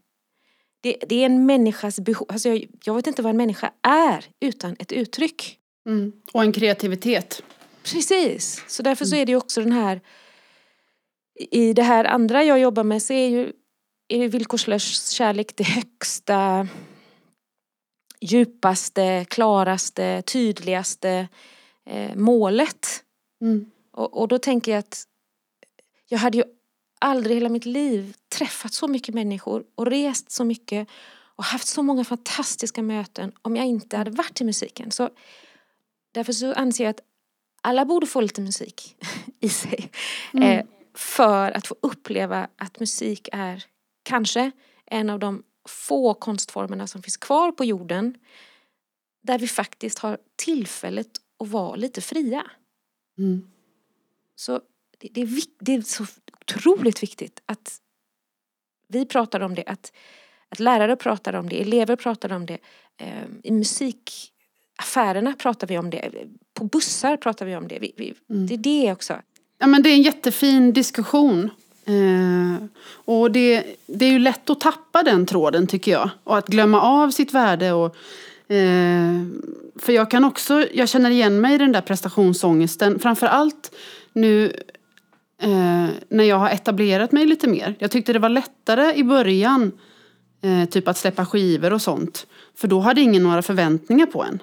[0.82, 4.26] Det, det är en människas behov, alltså jag, jag vet inte vad en människa är
[4.40, 5.58] utan ett uttryck.
[5.86, 6.12] Mm.
[6.34, 7.44] Och en kreativitet.
[7.84, 10.02] Precis, så därför så är det ju också den här
[11.36, 13.54] i det här andra jag jobbar med så är ju
[14.08, 16.68] är villkorslös kärlek det högsta
[18.22, 21.28] djupaste, klaraste, tydligaste
[21.86, 23.04] eh, målet.
[23.42, 23.72] Mm.
[23.92, 25.04] Och, och då tänker jag att
[26.08, 26.44] jag hade ju
[27.00, 30.88] aldrig i hela mitt liv träffat så mycket människor och rest så mycket
[31.36, 34.92] och haft så många fantastiska möten om jag inte hade varit i musiken.
[34.92, 35.10] Så
[36.12, 37.02] därför så anser jag att
[37.62, 38.96] alla borde få lite musik
[39.40, 39.92] i sig.
[40.34, 43.66] Eh, för att få uppleva att musik är
[44.04, 44.52] kanske
[44.86, 48.18] en av de få konstformerna som finns kvar på jorden
[49.24, 51.08] där vi faktiskt har tillfället
[51.40, 52.52] att vara lite fria.
[53.18, 53.48] Mm.
[54.36, 54.62] Så
[54.98, 56.06] det, det, är, det är så
[56.42, 57.82] otroligt viktigt att
[58.88, 59.94] vi pratar om det, att,
[60.50, 62.58] att lärare pratar om det, elever pratar om det.
[62.98, 66.12] Eh, I musikaffärerna pratar vi om det,
[66.54, 67.80] på bussar pratar vi om det.
[67.80, 69.22] Vi, vi, Det är det också.
[69.58, 71.50] Ja, men det är en jättefin diskussion.
[71.86, 72.66] Eh,
[73.06, 76.10] och det, det är ju lätt att tappa den tråden tycker jag.
[76.24, 77.72] Och att glömma av sitt värde.
[77.72, 77.96] Och,
[78.54, 79.26] eh,
[79.76, 83.00] för jag kan också, jag känner igen mig i den där prestationsångesten.
[83.00, 83.76] Framför allt
[84.14, 84.46] nu
[85.42, 87.76] eh, när jag har etablerat mig lite mer.
[87.80, 89.72] Jag tyckte det var lättare i början.
[90.42, 92.28] Eh, typ att släppa skivor och sånt.
[92.56, 94.42] För då hade ingen några förväntningar på en.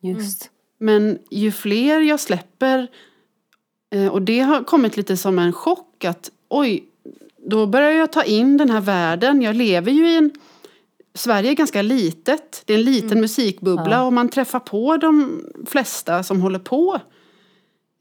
[0.00, 0.50] Just.
[0.78, 2.88] Men ju fler jag släpper
[3.90, 6.84] eh, och det har kommit lite som en chock att oj,
[7.50, 9.42] då börjar jag ta in den här världen.
[9.42, 10.30] Jag lever ju i en
[11.16, 12.62] Sverige är ganska litet.
[12.64, 17.00] Det är en liten musikbubbla och man träffar på de flesta som håller på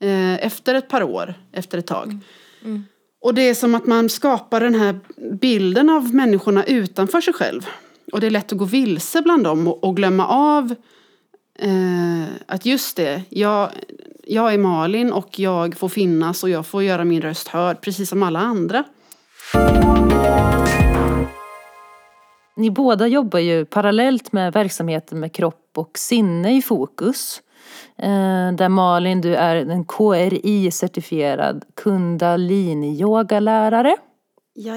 [0.01, 2.17] eh, efter ett par år, efter ett tag.
[3.21, 4.99] Och det är som att man skapar den här
[5.41, 7.67] bilden av människorna utanför sig själv.
[8.11, 10.75] Och det är lätt att gå vilse bland dem och, och glömma av
[11.59, 13.69] Eh, att just det, jag,
[14.27, 18.09] jag är Malin och jag får finnas och jag får göra min röst hörd precis
[18.09, 18.83] som alla andra.
[22.55, 27.41] Ni båda jobbar ju parallellt med verksamheten med kropp och sinne i fokus.
[27.97, 33.95] Eh, där Malin, du är en KRI-certifierad kundalini-yogalärare.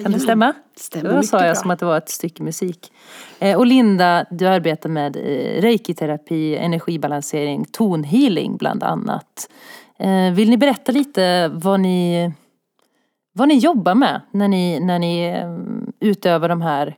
[0.02, 0.54] Kan det stämma?
[0.76, 1.54] Stämmer Då sa jag bra.
[1.54, 2.92] som att det var ett stycke musik.
[3.38, 9.50] Eh, och Linda, du arbetar med eh, reiki-terapi, energibalansering, tonhealing bland annat.
[9.98, 12.32] Eh, vill ni berätta lite vad ni,
[13.32, 15.58] vad ni jobbar med när ni, när ni eh,
[16.08, 16.96] utövar de här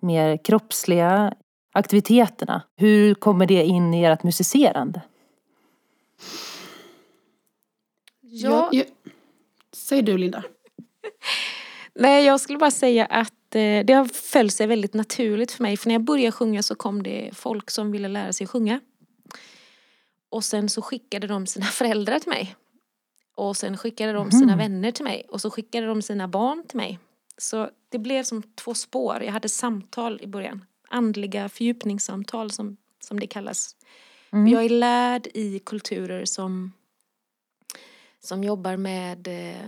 [0.00, 1.34] mer kroppsliga
[1.72, 2.62] aktiviteterna?
[2.76, 5.00] Hur kommer det in i ert musicerande?
[8.20, 8.86] Ja, Jag, jag,
[9.76, 10.42] säg du Linda.
[11.94, 15.76] Nej, jag skulle bara säga att eh, det har följt sig väldigt naturligt för mig.
[15.76, 18.80] För när jag började sjunga så kom det folk som ville lära sig sjunga.
[20.30, 22.56] Och sen så skickade de sina föräldrar till mig.
[23.34, 25.26] Och sen skickade de sina vänner till mig.
[25.28, 26.98] Och så skickade de sina barn till mig.
[27.38, 29.22] Så det blev som två spår.
[29.22, 30.64] Jag hade samtal i början.
[30.88, 33.76] Andliga fördjupningssamtal som, som det kallas.
[34.30, 36.72] Jag är lärd i kulturer som,
[38.20, 39.66] som jobbar med eh,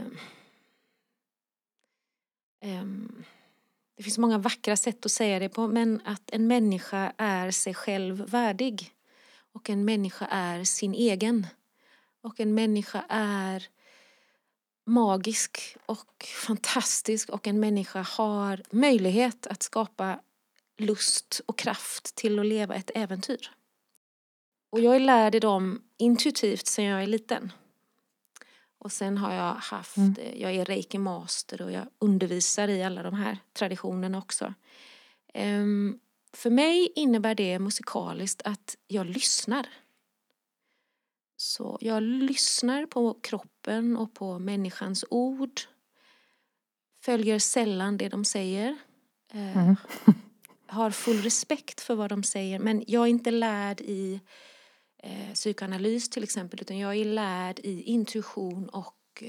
[2.64, 3.24] Ehm,
[3.96, 7.74] det finns många vackra sätt att säga det på men att en människa är sig
[7.74, 8.94] själv värdig.
[9.52, 11.46] Och en människa är sin egen.
[12.22, 13.68] Och en människa är
[14.86, 20.20] magisk och fantastisk och en människa har möjlighet att skapa
[20.78, 23.50] lust och kraft till att leva ett äventyr.
[24.70, 27.52] Och jag är lärd i dem intuitivt sedan jag är liten.
[28.84, 33.02] Och sen har jag haft, eh, jag är reiki master och jag undervisar i alla
[33.02, 34.54] de här traditionerna också.
[35.34, 35.98] Ehm,
[36.32, 39.66] för mig innebär det musikaliskt att jag lyssnar.
[41.36, 45.60] Så jag lyssnar på kroppen och på människans ord.
[47.04, 48.76] Följer sällan det de säger.
[49.32, 49.72] Eh,
[50.66, 54.20] Har full respekt för vad de säger men jag är inte lärd i
[55.04, 59.28] eh, psykoanalys till exempel utan jag är lärd i intuition och eh,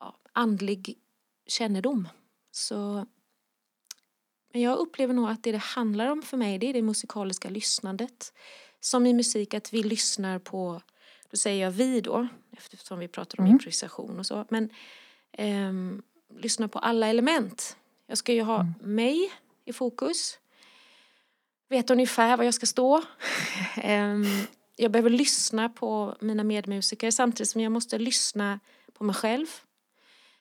[0.00, 0.98] ja, andlig
[1.46, 2.08] kännedom.
[2.50, 3.06] Så
[4.52, 7.50] men jag upplever nog att det det handlar om för mig det är det musikaliska
[7.50, 8.32] lyssnandet.
[8.80, 10.82] Som i musik att vi lyssnar på,
[11.30, 14.46] då säger jag vi då eftersom vi pratar om improvisation och så.
[14.48, 14.70] Men
[15.32, 17.76] ehm, lyssna på alla element.
[18.06, 19.32] Jag ska ju ha mig
[19.64, 20.38] i fokus.
[21.72, 23.02] Vet ungefär var jag ska stå.
[23.76, 24.24] Ehm,
[24.76, 28.60] jag behöver lyssna på mina medmusiker samtidigt som jag måste lyssna
[28.92, 29.46] på mig själv.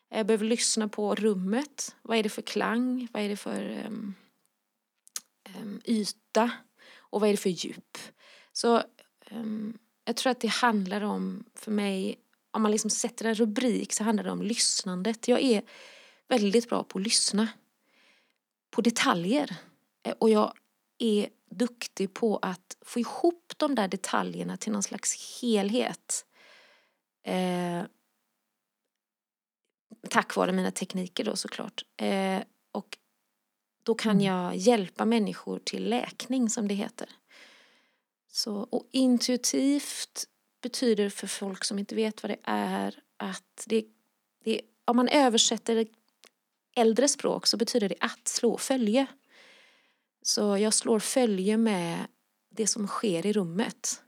[0.09, 1.95] Jag behöver lyssna på rummet.
[2.01, 3.07] Vad är det för klang?
[3.11, 4.15] Vad är det för um,
[5.61, 6.51] um, yta?
[6.97, 7.97] Och vad är det för djup?
[8.53, 8.83] Så
[9.31, 12.19] um, jag tror att det handlar om, för mig,
[12.51, 15.27] om man liksom sätter en rubrik så handlar det om lyssnandet.
[15.27, 15.63] Jag är
[16.27, 17.47] väldigt bra på att lyssna.
[18.71, 19.55] På detaljer.
[20.03, 20.53] Eh, och jag
[21.03, 26.25] är duktig på att få ihop de där detaljerna till någon slags helhet.
[27.23, 27.83] Eh,
[30.09, 31.85] tack vare mina tekniker då såklart.
[31.97, 32.97] Eh, och
[33.83, 37.09] då kan jag hjälpa människor till läkning som det heter.
[38.27, 40.27] Så, och intuitivt
[40.61, 43.85] betyder för folk som inte vet vad det är att det,
[44.43, 45.87] det, om man översätter
[46.75, 49.07] äldre språk så betyder det att slå följe.
[50.21, 52.07] Så jag slår följe med
[52.49, 54.01] det som sker i rummet.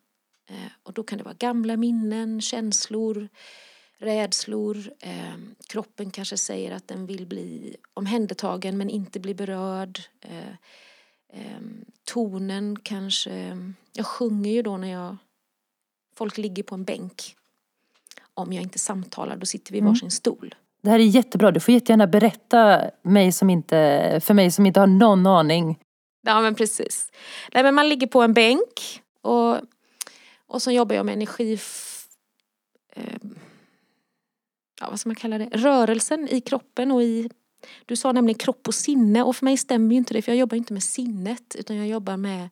[0.49, 3.29] Eh, och då kan det vara gamla minnen, känslor,
[3.97, 4.77] rädslor.
[4.99, 5.33] Eh,
[5.67, 9.99] kroppen kanske säger att den vill bli omhändertagen men inte bli berörd.
[10.21, 10.49] Eh,
[11.33, 11.61] eh,
[12.03, 13.57] tonen kanske...
[13.93, 15.17] Jag sjunger ju då när jag...
[16.15, 17.35] Folk ligger på en bänk.
[18.33, 20.55] Om jag inte samtalar, då sitter vi i varsin stol.
[20.81, 21.51] Det här är jättebra.
[21.51, 25.79] Du får jättegärna berätta mig som inte, för mig som inte har någon aning.
[26.25, 27.11] Ja men precis.
[27.53, 29.57] Nej, men man ligger på en bänk och,
[30.47, 31.59] och så jobbar jag med energi...
[32.95, 33.03] Eh,
[34.81, 35.49] ja, vad ska man kalla det?
[35.51, 37.29] Rörelsen i kroppen och i...
[37.85, 40.39] Du sa nämligen kropp och sinne och för mig stämmer ju inte det för jag
[40.39, 42.49] jobbar inte med sinnet utan jag jobbar med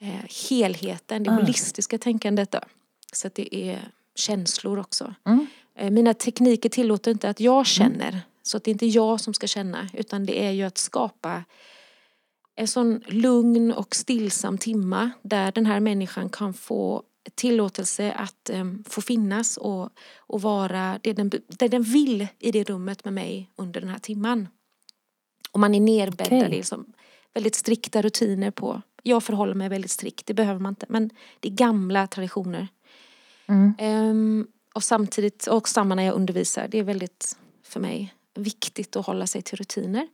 [0.00, 1.34] eh, helheten, det Ah.
[1.34, 2.60] holistiska tänkandet då.
[3.12, 5.14] Så att det är känslor också.
[5.26, 5.46] Mm.
[5.74, 8.20] Eh, Mina tekniker tillåter inte att jag känner.
[8.42, 11.44] Så att det är inte jag som ska känna utan det är ju att skapa
[12.56, 17.02] en sån lugn och stillsam timma där den här människan kan få
[17.34, 22.64] tillåtelse att em, få finnas och, och vara det den, det den vill i det
[22.70, 24.48] rummet med mig under den här timman.
[25.50, 26.52] Och man är nerbäddad Okej.
[26.52, 26.92] i liksom
[27.34, 28.82] väldigt strikta rutiner på.
[29.02, 30.86] Jag förhåller mig väldigt strikt, det behöver man inte.
[30.88, 32.68] Men det är gamla traditioner.
[33.46, 33.74] Mm.
[33.78, 39.06] Ehm, och samtidigt, och samma när jag undervisar, det är väldigt för mig viktigt att
[39.06, 40.08] hålla sig till rutiner.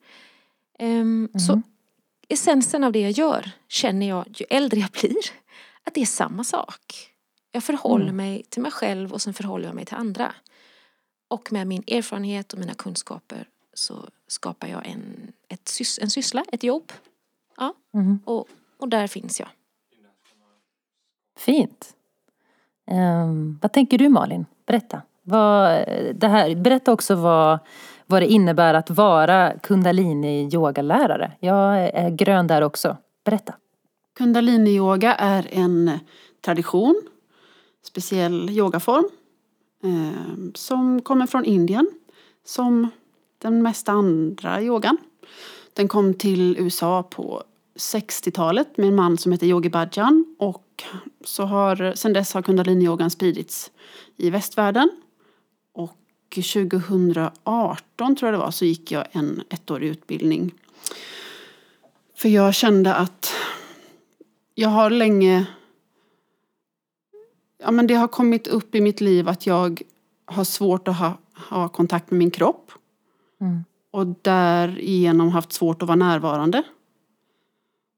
[0.79, 1.63] Ehm, Så
[2.33, 5.17] essensen av det jag gör känner jag ju äldre jag blir
[5.85, 7.11] att det är samma sak.
[7.53, 10.35] Jag förhåller mig till mig själv och sen förhåller jag mig till andra.
[11.29, 16.63] Och med min erfarenhet och mina kunskaper så skapar jag en, ett, en syssla, ett
[16.63, 16.93] jobb.
[17.57, 17.75] Ja.
[18.25, 19.49] Och, och där finns jag.
[21.39, 21.95] Fint.
[22.87, 24.47] Ehm, vad tänker du Malin?
[24.67, 25.03] Berätta.
[25.23, 27.59] Vad, det här, berätta också vad,
[28.11, 31.33] vad det innebär att vara kundalini-yogalärare.
[31.41, 32.97] Jag är grön där också.
[33.25, 33.55] Berätta.
[34.19, 35.99] Kundalini-yoga är en
[36.45, 37.03] tradition,
[37.83, 39.05] speciell yogaform
[39.85, 41.91] eh, som kommer från Indien
[42.47, 42.89] som
[43.39, 44.97] den mesta andra yogan.
[45.75, 47.43] Den kom till USA på
[47.79, 50.85] 60-talet med en man som heter Yogi Bhajan och
[51.25, 53.71] så har, sen dess har kundaliniyogan spridits
[54.17, 54.91] i västvärlden.
[56.31, 60.55] Och 2018 tror jag det var så gick jag en ettårig utbildning.
[62.17, 63.33] För jag kände att
[64.55, 65.47] jag har länge
[67.59, 69.83] ja, men det har kommit upp i mitt liv att jag
[70.25, 72.73] har svårt att ha, ha kontakt med min kropp.
[73.41, 73.65] Mm.
[73.91, 76.63] Och därigenom haft svårt att vara närvarande.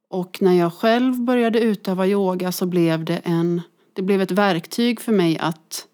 [0.08, 3.60] Och när jag själv började utöva yoga så blev det en
[3.92, 5.86] det blev ett verktyg för mig att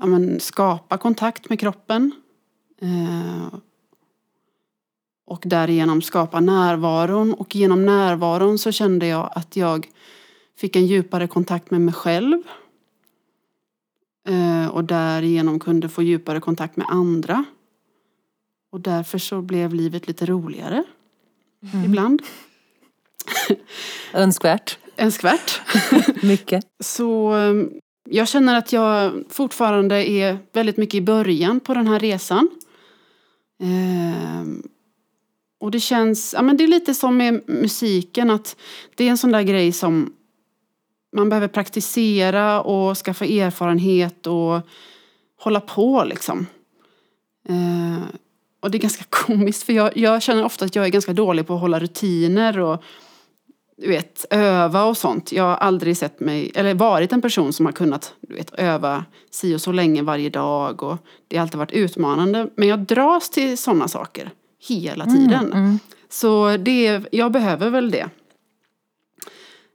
[0.00, 2.12] ja, men, skapa kontakt med kroppen.
[2.80, 3.58] Eh,
[5.26, 7.34] och därigenom skapa närvaron.
[7.34, 9.88] Och genom närvaron så kände jag att jag
[10.56, 12.42] fick en djupare kontakt med mig själv.
[14.28, 17.44] Eh, och därigenom kunde få djupare kontakt med andra.
[18.70, 20.84] Och därför så blev livet lite roligare.
[21.84, 22.22] Ibland.
[24.14, 24.78] Önskvärt.
[24.96, 25.60] Önskvärt.
[26.22, 26.66] Mycket.
[26.80, 27.34] Så
[28.10, 32.48] jag känner att jag fortfarande är väldigt mycket i början på den här resan.
[33.60, 34.48] Eh,
[35.60, 38.56] och det känns, ja men det är lite som med musiken att
[38.94, 40.12] det är en sån där grej som
[41.16, 44.60] man behöver praktisera och skaffa erfarenhet och
[45.38, 46.46] hålla på liksom.
[47.48, 48.02] Eh,
[48.60, 51.46] och det är ganska komiskt för jag, jag känner ofta att jag är ganska dålig
[51.46, 52.82] på att hålla rutiner och
[53.80, 55.32] du vet, öva och sånt.
[55.32, 59.04] Jag har aldrig sett mig, eller varit en person som har kunnat du vet, öva
[59.30, 60.96] si och så länge varje dag och
[61.28, 62.50] det har alltid varit utmanande.
[62.54, 64.30] Men jag dras till sådana saker
[64.68, 65.52] hela tiden.
[65.52, 65.78] Mm.
[66.08, 68.08] Så det, jag behöver väl det.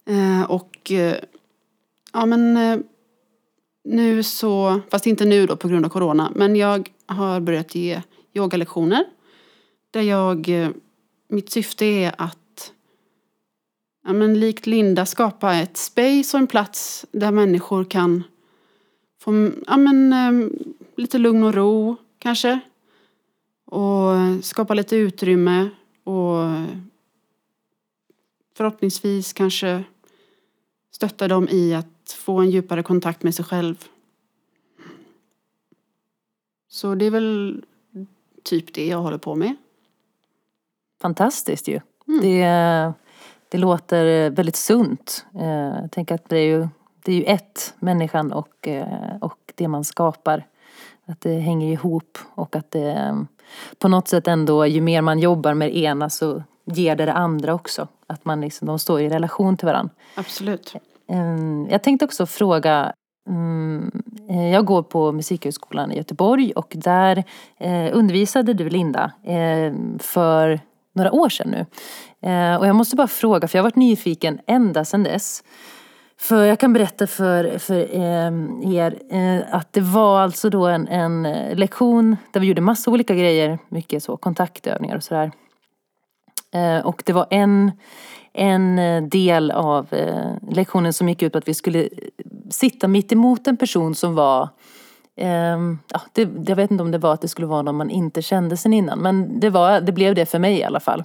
[0.10, 1.16] Eh, och eh,
[2.13, 2.80] ja men eh,
[3.84, 8.02] nu så, fast inte nu då på grund av corona, men jag har börjat ge
[8.34, 9.06] yogalektioner.
[9.92, 10.70] Där jag, eh,
[11.30, 12.38] mitt syfte är att
[14.04, 18.24] ja, men likt Linda skapa ett space och en plats där människor kan
[19.20, 20.50] få ja, men, eh,
[20.96, 22.60] lite lugn och ro kanske.
[23.66, 24.12] Och
[24.42, 25.70] skapa lite utrymme
[26.04, 26.38] och
[28.58, 29.84] förhoppningsvis kanske
[30.92, 33.88] stötta dem i att få en djupare kontakt med sig själv.
[36.68, 37.63] Så det är väl
[38.44, 39.56] typ det jag håller på med.
[41.02, 41.80] Fantastiskt ju.
[42.08, 42.22] Mm.
[42.22, 42.94] Det,
[43.54, 45.26] det låter väldigt sunt.
[45.39, 46.68] Eh, Jag tänker att det är ju,
[47.06, 50.46] det är ju ett, människan och, eh, och det man skapar.
[51.06, 53.16] Att det hänger ihop och att det eh,
[53.80, 57.13] på något sätt ändå, ju mer man jobbar med det ena så ger det det
[57.13, 57.88] andra också.
[58.08, 59.94] Att man liksom, de står i relation till varandra.
[60.16, 60.76] Absolut.
[61.08, 62.94] Ehm, Jag tänkte också fråga
[63.30, 63.92] mm,
[64.30, 67.24] eh, Jag går på Musikhögskolan i Göteborg och där
[67.58, 70.60] eh, undervisade du Linda eh, för
[70.94, 71.66] några år sedan nu.
[72.30, 75.44] Eh, Och jag måste bara fråga, för jag har varit nyfiken ända sedan dess.
[76.20, 78.32] För jag kan berätta för, för eh,
[78.76, 82.92] er eh, att det var alltså då en, en eh, lektion där vi gjorde massa
[82.92, 83.60] olika grejer.
[83.70, 85.32] Mycket så kontaktövningar och sådär.
[86.54, 87.72] Eh, och det var en,
[88.34, 91.88] en eh, del av eh, lektionen som gick ut på att vi skulle eh,
[92.50, 94.50] sitta mitt emot en person som var
[95.17, 97.89] ehm, ja, det, jag vet inte om det var att det skulle vara någon man
[97.89, 101.04] inte kände sen innan men det, var, det blev det för mig i alla fall.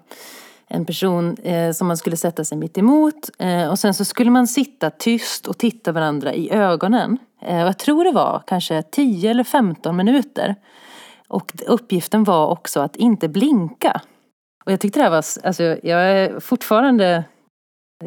[0.69, 4.31] En person eh, som man skulle sätta sig mitt emot eh, och sen så skulle
[4.31, 7.19] man sitta tyst och titta varandra i ögonen.
[7.43, 10.55] Eh, och jag tror det var kanske 10 eller 15 minuter.
[11.29, 14.01] Och uppgiften var också att inte blinka.
[14.65, 17.25] Och jag tyckte det här var, alltså jag är fortfarande,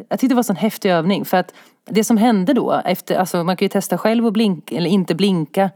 [0.08, 3.16] jag tyckte det var en sån häftig övning för att det som hände då, efter,
[3.16, 5.70] alltså man kan ju testa själv att blinka eller inte blinka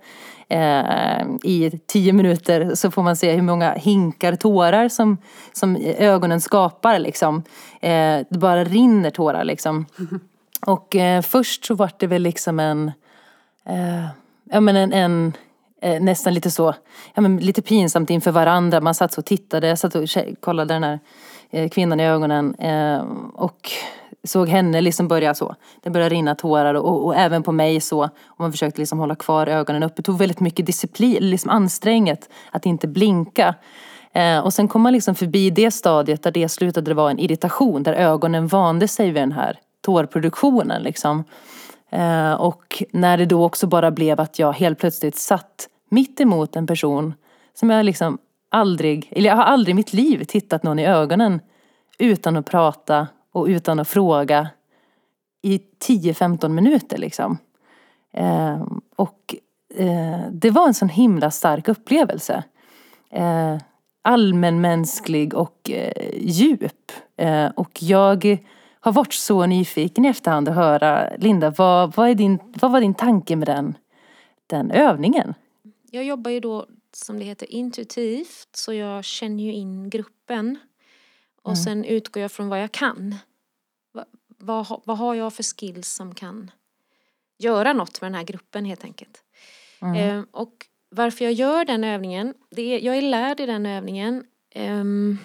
[0.49, 5.19] eh, i tio minuter så får man se hur många hinkar tårar som,
[5.53, 7.43] som ögonen skapar liksom.
[7.81, 9.87] Eh, det bara rinner tårar liksom.
[10.67, 12.93] Och eh, först så var det väl liksom en,
[13.67, 14.07] eh,
[14.45, 15.33] ja men en, en
[15.83, 16.75] eh, nästan lite så,
[17.15, 18.81] ja men lite pinsamt inför varandra.
[18.81, 20.09] Man satt så och tittade, jag satt och
[20.41, 21.01] kollade den här
[21.51, 22.55] eh, kvinnan i ögonen
[23.35, 23.71] och
[24.27, 25.55] såg henne liksom börja så.
[25.83, 28.05] Det började rinna tårar och, och även på mig så.
[28.05, 29.95] Och man försökte liksom hålla kvar ögonen uppe.
[29.97, 33.55] Det tog väldigt mycket disciplin, liksom anstränget att inte blinka.
[34.13, 37.83] Eh, och sen kom man liksom förbi det stadiet där det slutade vara en irritation.
[37.83, 41.25] Där ögonen vande sig vid den här tårproduktionen liksom.
[41.91, 46.57] Eh, och när det då också bara blev att jag helt plötsligt satt mitt emot
[46.57, 47.15] en person
[47.55, 48.19] som jag liksom
[48.51, 51.41] aldrig, eller jag har aldrig i mitt liv tittat någon i ögonen
[51.99, 53.07] utan att prata
[53.37, 54.49] och utan att fråga
[55.43, 57.39] i 10-15 minuter liksom.
[58.13, 58.67] Eh,
[58.97, 59.35] och
[59.75, 62.45] eh, det var en sån himla stark upplevelse.
[63.11, 63.57] Eh,
[64.03, 68.39] allmänmänsklig och eh, djup Eh, och jag
[68.81, 72.95] har varit så nyfiken i efterhand att höra, Linda, vad, vad, din, vad var din
[72.95, 73.77] tanke med den,
[74.47, 75.35] den övningen?
[75.91, 80.59] Jag jobbar ju då som det heter intuitivt så jag känner ju in gruppen.
[81.43, 81.57] Och Mm.
[81.57, 83.15] sen utgår jag från vad jag kan.
[84.39, 86.51] Va, vad, vad har jag för skills som kan
[87.39, 89.25] göra något med den här gruppen helt enkelt.
[89.81, 89.95] Mm.
[89.97, 94.27] Eh, och varför jag gör den övningen, det är, jag är lärd i den övningen.
[94.51, 95.19] Ehm,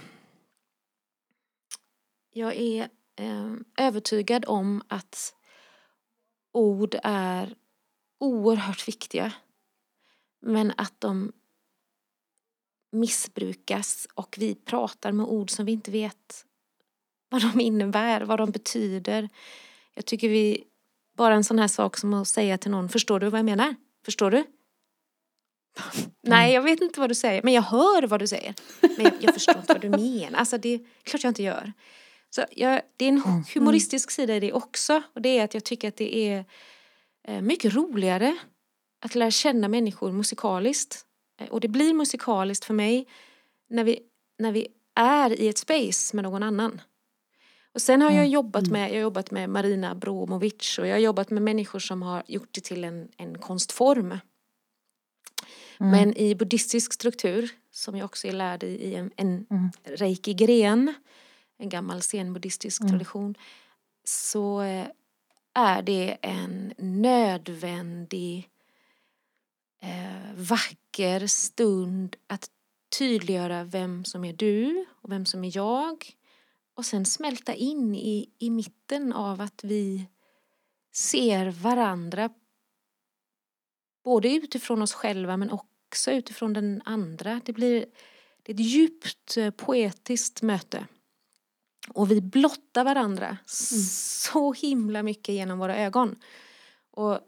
[2.34, 5.36] jag är ehm, övertygad om att
[6.52, 7.56] ord är
[8.20, 9.34] oerhört viktiga.
[10.40, 11.32] Men att de
[12.92, 16.46] missbrukas och vi pratar med ord som vi inte vet
[17.32, 19.30] vad de innebär, vad de betyder.
[19.96, 20.64] Jag tycker vi,
[21.18, 23.76] bara en sån här sak som att säga till någon, förstår du vad jag menar?
[24.06, 24.44] Förstår du?
[26.22, 28.54] Nej, jag vet inte vad du säger, men jag hör vad du säger.
[28.82, 30.40] Men jag, jag förstår inte vad du menar.
[30.40, 31.74] Alltså det är klart jag inte gör.
[32.30, 35.02] Så jag, det är en humoristisk sida i det också.
[35.16, 36.46] Och det är att jag tycker att det är
[37.28, 38.38] eh, mycket roligare
[39.06, 41.06] att lära känna människor musikaliskt.
[41.42, 43.08] Eh, Och det blir musikaliskt för mig
[43.70, 44.00] när vi,
[44.40, 46.82] när vi är i ett space med någon annan.
[47.74, 51.00] Och sen har jag jobbat med, jag har jobbat med Marina Bromovic och jag har
[51.00, 54.18] jobbat med människor som har gjort det till en, en konstform.
[55.78, 59.46] Men i buddhistisk struktur, som jag också är lärd i, i en, en
[59.84, 60.94] reiki-gren,
[61.58, 63.36] en gammal zen-buddhistisk tradition,
[64.04, 64.88] så eh,
[65.54, 68.50] är det en nödvändig
[69.82, 72.50] eh, vacker stund att
[72.98, 76.16] tydliggöra vem som är du och vem som är jag.
[76.82, 80.08] Och sen smälta in i, i mitten av att vi
[80.94, 82.30] ser varandra
[84.04, 87.42] både utifrån oss själva men också utifrån den andra.
[87.46, 87.86] Det blir
[88.44, 90.88] det är ett djupt eh, poetiskt möte.
[91.90, 96.16] Och vi blottar varandra så himla mycket genom våra ögon.
[96.92, 97.20] Och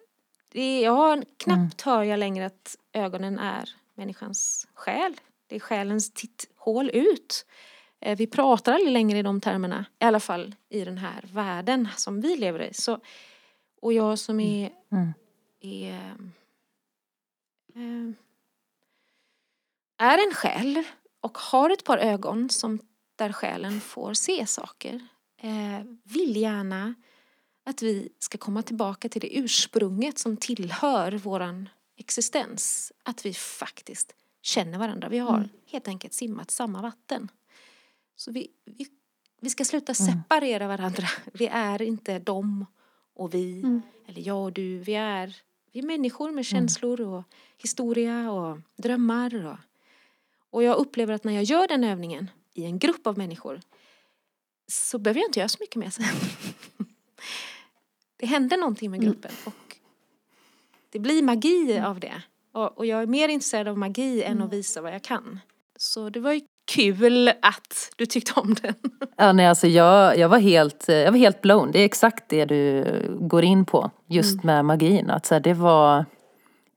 [0.50, 5.16] det, jag har, knappt hör jag längre att ögonen är människans själ.
[5.48, 7.46] Det är själens titthål ut.
[8.06, 11.88] Eh, Vi pratar aldrig längre i de termerna, i alla fall i den här världen
[11.98, 12.74] som vi lever i.
[12.74, 13.00] Så,
[13.82, 15.14] och jag som är, Mm.
[15.62, 16.16] är,
[17.76, 18.12] eh,
[19.98, 20.84] är en själ
[21.22, 22.80] och har ett par ögon som
[23.16, 25.08] där själen får se saker.
[25.42, 26.96] Eh, vill gärna
[27.66, 32.92] att vi ska komma tillbaka till det ursprunget som tillhör våran existens.
[33.04, 35.10] Att vi faktiskt känner varandra.
[35.10, 37.32] Vi har helt enkelt simmat samma vatten.
[38.16, 38.88] Så vi, vi,
[39.42, 41.08] vi ska sluta separera varandra.
[41.34, 42.66] Vi är inte dem
[43.16, 44.78] och vi, eller jag och du.
[44.78, 45.36] Vi är,
[45.72, 47.24] vi är människor med känslor och
[47.58, 49.46] historia och drömmar.
[49.46, 49.58] Och,
[50.50, 53.62] och jag upplever att när jag gör den övningen i en grupp av människor
[54.68, 56.06] så behöver jag inte göra så mycket mer sen.
[58.18, 59.78] Det händer någonting med gruppen och
[60.90, 62.24] det blir magi av det.
[62.52, 65.40] Och, och jag är mer intresserad av magi än att visa vad jag kan.
[65.78, 66.42] Så det var ju
[66.76, 68.74] kul att du tyckte om den.
[69.18, 71.72] Ja, nej, alltså jag, jag, var helt, jag var helt blown.
[71.72, 72.86] Det är exakt det du
[73.20, 73.92] går in på.
[74.08, 75.10] Just med magin.
[75.10, 76.06] Att så här, det, var,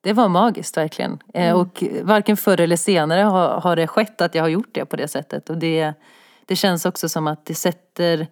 [0.01, 1.19] det var magiskt verkligen.
[1.35, 4.85] Eh, Och varken förr eller senare har, har det skett att jag har gjort det
[4.85, 5.51] på det sättet.
[5.51, 5.93] Och det,
[6.47, 8.27] det känns också som att det sätter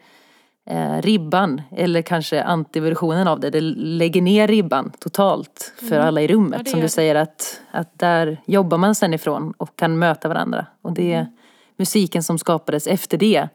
[0.70, 3.50] eh, ribban, eller kanske antiversionen av det.
[3.50, 6.62] Det lägger ner ribban totalt för alla i rummet.
[6.64, 10.66] Ja, som du säger att, att där jobbar man sen ifrån och kan möta varandra.
[10.82, 11.26] Och det,
[11.76, 13.48] musiken som skapades efter det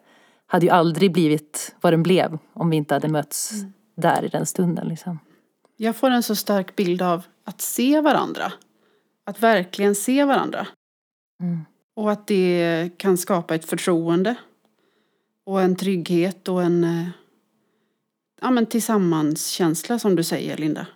[0.47, 3.53] hade ju aldrig blivit vad den blev om vi inte hade mötts
[3.95, 4.87] där i den stunden.
[4.87, 5.19] Liksom.
[5.77, 8.53] Jag får en så stark bild av att se varandra.
[9.25, 10.67] Att verkligen se varandra.
[11.41, 11.65] Mm.
[11.95, 14.35] Och att det kan skapa ett förtroende.
[15.45, 17.07] Och en trygghet och en eh,
[18.41, 20.87] ja, men tillsammanskänsla som du säger Linda.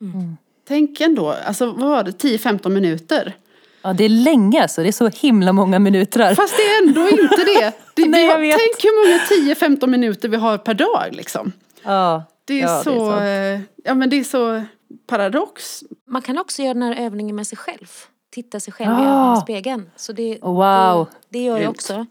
[0.00, 0.36] Mm.
[0.64, 3.36] Tänk ändå, alltså vad var det, 10-15 minuter?
[3.84, 4.82] Ja, det är länge alltså.
[4.82, 6.34] Det är så himla många minuter.
[6.34, 7.72] Fast det är ändå inte det.
[7.94, 8.58] det Nej, jag vet.
[8.58, 11.52] tänk hur många 10-15 minuter vi har per dag liksom.
[11.82, 13.22] Ja, Det är ja, så, sant.
[13.22, 14.62] eh, ja men det är så
[15.06, 15.84] paradox.
[16.08, 17.86] Man kan också göra den här övningen med sig själv.
[18.34, 18.98] Titta sig själv i Ah.
[19.02, 19.90] ögonen i spegeln.
[19.96, 21.06] Så det, Wow.
[21.28, 22.06] det, det gör jag också.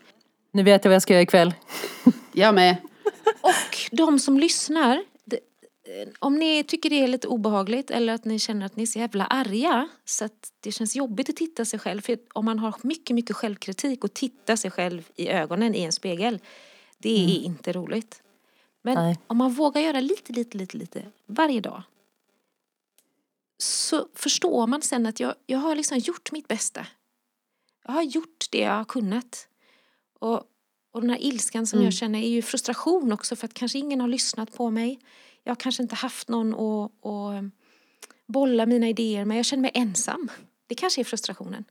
[0.54, 1.54] Nu vet jag vad jag ska göra ikväll.
[2.32, 2.76] Jag med.
[3.42, 5.04] Och de som lyssnar, det,
[6.20, 9.00] om ni tycker det är lite obehagligt eller att ni känner att ni är så
[9.00, 12.02] jävla arga så att det känns jobbigt att titta sig själv.
[12.02, 15.92] För om man har mycket, mycket självkritik och titta sig själv i ögonen i en
[15.92, 16.40] spegel,
[16.98, 18.22] det är inte roligt.
[18.82, 19.20] Men Nej.
[19.28, 21.84] om man vågar göra lite, lite, lite, lite varje dag
[23.58, 26.88] så förstår man sen att jag, jag har liksom gjort mitt bästa.
[27.86, 29.48] Jag har gjort det jag har kunnat.
[30.20, 30.44] Och
[30.94, 34.02] Och den här ilskan som jag känner är ju frustration också för att kanske ingen
[34.02, 35.00] har lyssnat på mig.
[35.44, 37.44] Jag har kanske inte haft någon att, att
[38.26, 39.38] bolla mina idéer med.
[39.38, 40.30] Jag känner mig ensam.
[40.68, 41.66] Det kanske är frustrationen.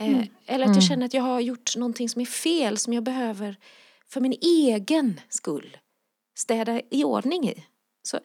[0.00, 3.02] Eh, eller att jag känner att jag har gjort någonting som är fel som jag
[3.02, 3.56] behöver
[4.08, 5.76] för min egen skull
[6.34, 7.64] städa i ordning i.
[8.02, 8.20] Så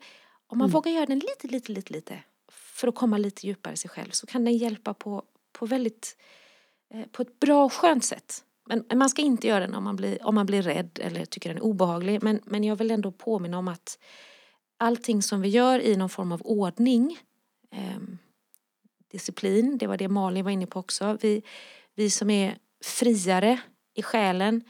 [0.48, 3.78] om man vågar göra den lite, lite, lite, lite för att komma lite djupare i
[3.78, 6.18] sig själv så kan den hjälpa på, på väldigt
[6.94, 8.44] eh, på ett bra och skönt sätt.
[8.66, 11.26] Men men man ska inte göra den om man blir, om man blir rädd eller
[11.26, 12.24] tycker den är obehaglig.
[12.24, 14.00] Men, men jag vill ändå påminna om att
[14.80, 17.20] allting som vi gör i någon form av ordning
[17.72, 18.18] ehm,
[19.12, 21.18] disciplin, det var det Malin var inne på också.
[21.22, 21.42] Vi,
[21.96, 23.60] vi som är friare
[23.94, 24.64] i själen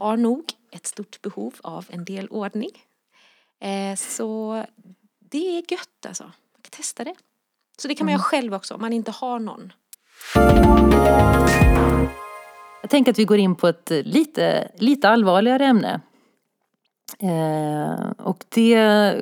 [0.00, 2.70] har nog ett stort behov av en del ordning.
[3.60, 4.64] Eh, så
[5.18, 6.24] det är gött alltså.
[6.24, 7.14] Man kan testa det.
[7.78, 9.72] Så det kan man göra själv också om man inte har någon.
[12.82, 16.00] Jag tänker att vi går in på ett lite, lite allvarligare ämne.
[17.18, 19.14] Eh, och det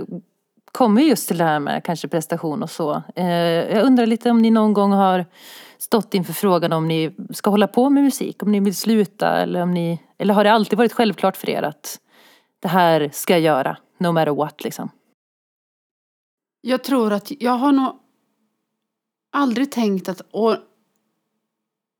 [0.72, 3.02] kommer just till det här med kanske prestation och så.
[3.16, 3.26] Eh,
[3.74, 5.26] jag undrar lite om ni någon gång har
[5.78, 9.62] stått inför frågan om ni ska hålla på med musik, om ni vill sluta eller
[9.62, 12.00] om ni, eller har det alltid varit självklart för er att
[12.60, 14.90] det här ska jag göra, no matter what liksom?
[16.60, 17.92] Jag tror att jag har nog
[19.32, 20.56] aldrig tänkt att åh,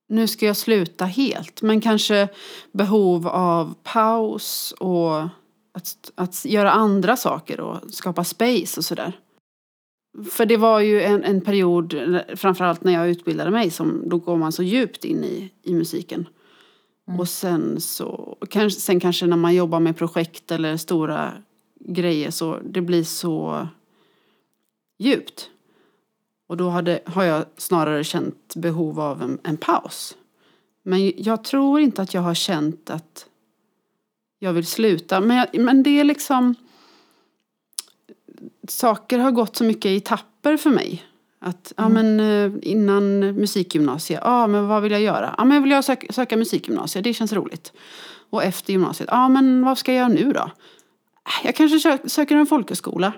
[0.09, 1.62] nu ska jag sluta helt.
[1.62, 2.28] Men kanske
[2.72, 5.28] behov av paus och
[5.77, 9.12] att, att göra andra saker och skapa space och sådär.
[10.31, 14.37] För det var ju en, en period, framförallt när jag utbildade mig, som då går
[14.37, 16.29] man så djupt in i, i musiken.
[17.18, 21.33] Och sen så, kanske, sen kanske när man jobbar med projekt eller stora
[21.81, 23.68] grejer så det blir så
[24.99, 25.51] djupt.
[26.49, 30.16] Och då hade, har jag snarare känt behov av en, en paus.
[30.83, 33.27] Men jag tror inte att jag har känt att
[34.39, 35.20] jag vill sluta.
[35.20, 36.55] Men, jag, men det är liksom...
[38.68, 41.05] Saker har gått så mycket i etapper för mig.
[41.39, 45.34] Att, ja men eh, innan musikgymnasiet, ja men vad vill jag göra?
[45.39, 47.72] Ja men jag vill jag söka, söka musikgymnasiet, det känns roligt.
[48.30, 50.51] Och efter gymnasiet, ja men vad ska jag göra nu då?
[51.45, 53.12] Jag kanske sö- söker en folkhögskola.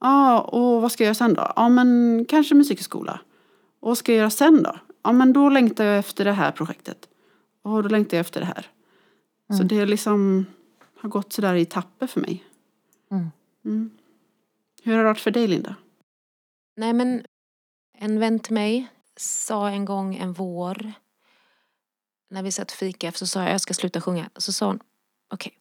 [0.00, 1.52] Ja, och vad ska jag göra sen då?
[1.56, 3.20] Ja, men kanske musikskola.
[3.80, 4.76] Och vad ska jag göra sen då?
[5.02, 6.98] Ja, men då längtar jag efter det här projektet.
[7.62, 8.66] Och då längtar jag efter det här.
[9.56, 10.46] Så det är liksom
[11.04, 12.44] har gått sådär i etapper för mig.
[13.10, 13.30] Mm.
[13.64, 13.90] Mm.
[14.82, 15.76] Hur har det varit för dig, Linda?
[16.76, 17.26] Nej men
[17.98, 18.86] en vän till mig
[19.16, 20.92] sa en gång en vår
[22.30, 24.30] när vi satt och fika så sa jag jag ska sluta sjunga.
[24.36, 24.80] Så sa hon
[25.28, 25.58] okej,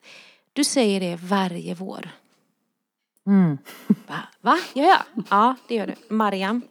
[0.54, 2.10] du säger det varje vår.
[3.28, 3.58] Mm.
[4.08, 4.20] Va?
[4.42, 4.60] Va?
[4.74, 5.04] Gör jag?
[5.30, 6.16] Ja, det gör du.
[6.16, 6.62] Mariam.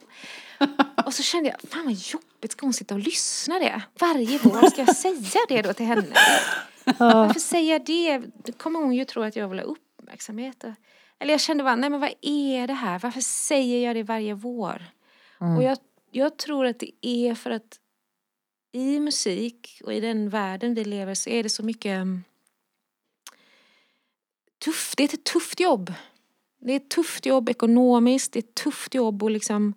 [1.07, 3.83] Och så kände jag, fan vad jobbigt, ska hon sitta och lyssna det?
[3.99, 6.15] Varje vår, ska jag säga det då till henne?
[6.99, 8.19] Varför säger jag det?
[8.19, 10.65] Då kommer hon ju tro att jag vill ha uppmärksamhet.
[11.19, 12.99] Eller jag kände bara, nej men vad är det här?
[12.99, 14.85] Varför säger jag det varje vår?
[15.57, 15.79] Och jag,
[16.11, 17.79] jag tror att det är för att
[18.73, 22.25] i musik och i den världen vi lever så är det så mycket mm,
[24.65, 24.97] tufft.
[24.97, 25.93] Det är ett tufft jobb.
[26.59, 29.75] Det är ett tufft jobb ekonomiskt, det är ett tufft jobb och liksom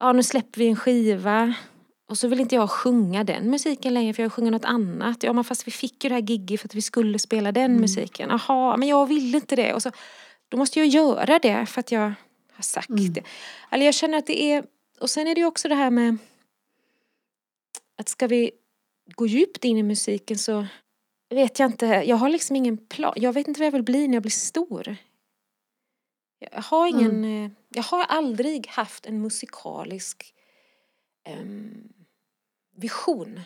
[0.00, 1.54] Ja nu släpper vi en skiva
[2.08, 5.22] och så vill inte jag sjunga den musiken längre för jag sjunger något annat.
[5.22, 7.80] Ja men fast vi fick ju det här gigget för att vi skulle spela den
[7.80, 8.30] musiken.
[8.30, 9.74] Jaha, men jag vill inte det.
[9.74, 9.90] Och så,
[10.48, 12.12] då måste jag göra det för att jag
[12.52, 13.22] har sagt det.
[13.70, 14.64] Eller jag känner att det är,
[15.00, 16.18] och sen är det ju också det här med
[17.98, 18.50] att ska vi
[19.14, 20.66] gå djupt in i musiken så
[21.28, 23.14] vet jag inte, jag har liksom ingen plan.
[23.16, 24.96] Jag vet inte vad jag vill bli när jag blir stor.
[26.38, 30.34] Jag har ingen, eh, jag har aldrig haft en musikalisk
[31.24, 31.88] em,
[32.76, 33.40] vision.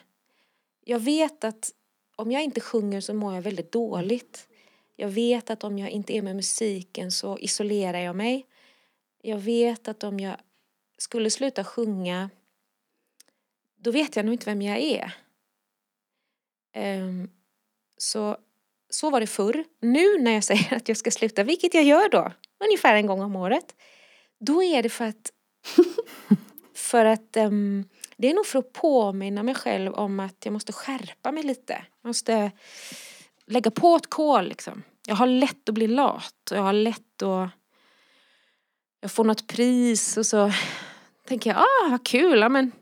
[0.84, 1.70] Jag vet att
[2.16, 4.48] om jag inte sjunger så mår jag väldigt dåligt.
[4.96, 8.46] Jag vet att om jag inte är med musiken så isolerar jag mig.
[9.22, 10.36] Jag vet att om jag
[10.98, 12.30] skulle sluta sjunga
[13.82, 15.14] då vet jag nog inte vem jag är.
[16.72, 17.30] Em,
[17.96, 18.36] så,
[18.90, 19.64] så var det förr.
[19.80, 22.32] Nu när jag säger att jag ska sluta, vilket jag gör då,
[22.64, 23.74] ungefär en gång om året.
[24.38, 25.32] Då är det för att,
[26.74, 27.88] för att em,
[28.20, 31.72] det är nog för att påminna mig själv om att jag måste skärpa mig lite.
[32.02, 32.50] Jag måste
[33.46, 34.82] lägga på ett kol liksom.
[35.06, 37.50] Jag har lätt att bli lat och jag har lätt att
[39.00, 40.52] jag får något pris och så
[41.28, 42.72] tänker jag, ah vad kul, ja, men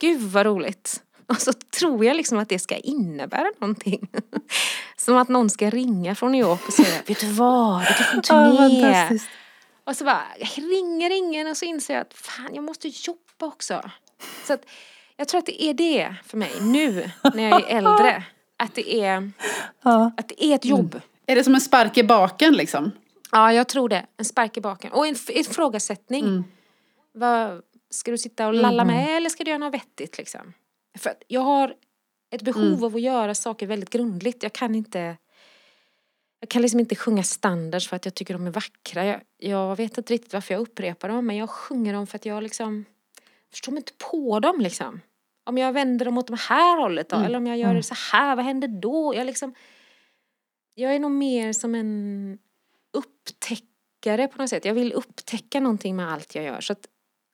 [0.00, 1.02] gud vad roligt.
[1.26, 4.08] Och så tror jag liksom att det ska innebära någonting.
[4.96, 8.16] Som att någon ska ringa från New York och säga, vet du vad, det kanske
[8.16, 9.18] en turné.
[9.84, 13.46] och så bara, jag ringer ingen och så inser jag att fan jag måste jobba
[13.46, 13.90] också.
[14.44, 14.66] Så att
[15.16, 18.24] jag tror att det är det för mig nu när jag är äldre.
[18.56, 19.30] att det är,
[19.82, 20.12] Ja.
[20.16, 21.00] att det är ett jobb.
[21.26, 22.90] Är det som en spark i baken liksom?
[23.32, 24.06] Ja, jag tror det.
[24.16, 24.92] En spark i baken.
[24.92, 26.44] Och en ifrågasättning.
[27.14, 30.52] Vad, ska du sitta och lalla med eller ska du göra något vettigt liksom?
[30.98, 31.74] För jag har
[32.30, 34.42] ett behov av att göra saker väldigt grundligt.
[34.42, 35.16] Jag kan inte
[36.40, 39.04] jag kan liksom inte sjunga standards för att jag tycker de är vackra.
[39.06, 42.26] Jag, jag vet inte riktigt varför jag upprepar dem men jag sjunger dem för att
[42.26, 42.84] jag liksom
[43.56, 45.00] förstår mig inte på dem liksom.
[45.44, 47.94] Om jag vänder dem åt det här hållet då, eller om jag gör det så
[48.12, 49.14] här, vad händer då?
[49.16, 49.54] Jag liksom
[50.78, 52.38] jag är nog mer som en
[52.92, 54.64] upptäckare på något sätt.
[54.64, 56.60] Jag vill upptäcka någonting med allt jag gör.
[56.60, 56.86] Så att,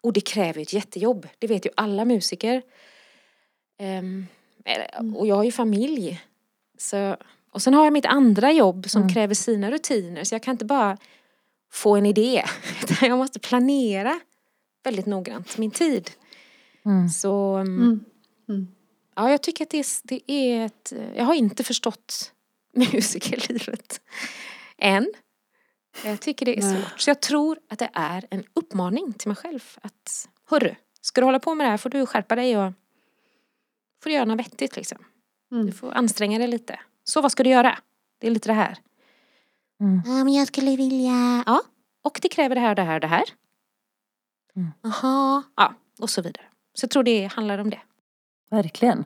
[0.02, 1.28] och det kräver ju ett jättejobb.
[1.38, 2.62] Det vet ju alla musiker.
[4.64, 6.20] Eller- och jag har ju familj.
[6.78, 7.16] Så,
[7.50, 10.24] och sen har jag mitt andra jobb som kräver sina rutiner.
[10.24, 10.98] Så jag kan inte bara
[11.72, 12.44] få en idé.
[12.82, 14.20] Utan jag måste planera
[14.82, 16.10] väldigt noggrant min tid.
[17.12, 18.04] Så mm,
[19.16, 20.92] ja, jag tycker att det är, det är ett...
[21.14, 22.32] Jag har inte förstått
[22.76, 24.00] musikerlivet
[24.78, 25.12] än.
[26.04, 27.00] Jag tycker det är svårt.
[27.00, 31.24] Så jag tror att det är en uppmaning till mig själv att hörru, ska du
[31.24, 32.72] hålla på med det här får du skärpa dig och
[34.02, 34.98] får du göra något vettigt liksom.
[35.50, 36.80] Du får anstränga dig lite.
[37.04, 37.78] Så vad ska du göra?
[38.18, 38.78] Det är lite det här.
[40.04, 41.44] Ja, men jag skulle vilja...
[41.46, 41.62] Ja,
[42.02, 43.24] och det kräver det här och det här och det här.
[44.82, 45.42] Jaha.
[45.56, 46.44] Ja, och så vidare.
[46.74, 47.80] Så jag tror det handlar om det.
[48.50, 49.04] Verkligen.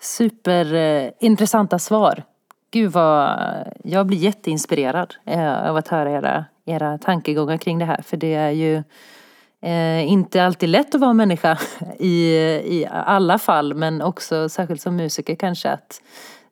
[0.00, 2.22] Superintressanta svar.
[2.70, 3.38] Gud vad,
[3.84, 8.02] jag blir jätteinspirerad eh, av att höra era, era tankegångar kring det här.
[8.02, 8.82] För det är ju
[9.62, 11.58] eh, inte alltid lätt att vara människa
[11.98, 12.34] i,
[12.64, 13.74] i alla fall.
[13.74, 16.02] Men också särskilt som musiker kanske att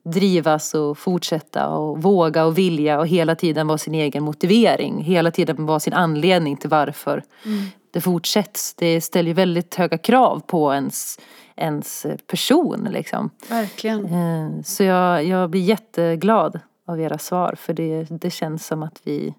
[0.03, 5.03] drivas och fortsätta och våga och vilja och hela tiden vara sin egen motivering.
[5.03, 7.23] Hela tiden vara sin anledning till varför
[7.91, 8.75] det fortsätts.
[8.75, 11.19] Det ställer ju väldigt höga krav på ens,
[11.57, 13.31] ens person liksom.
[13.49, 14.05] Verkligen.
[14.05, 19.01] Eh, Så jag, jag blir jätteglad av era svar för det, det känns som att
[19.05, 19.35] vi,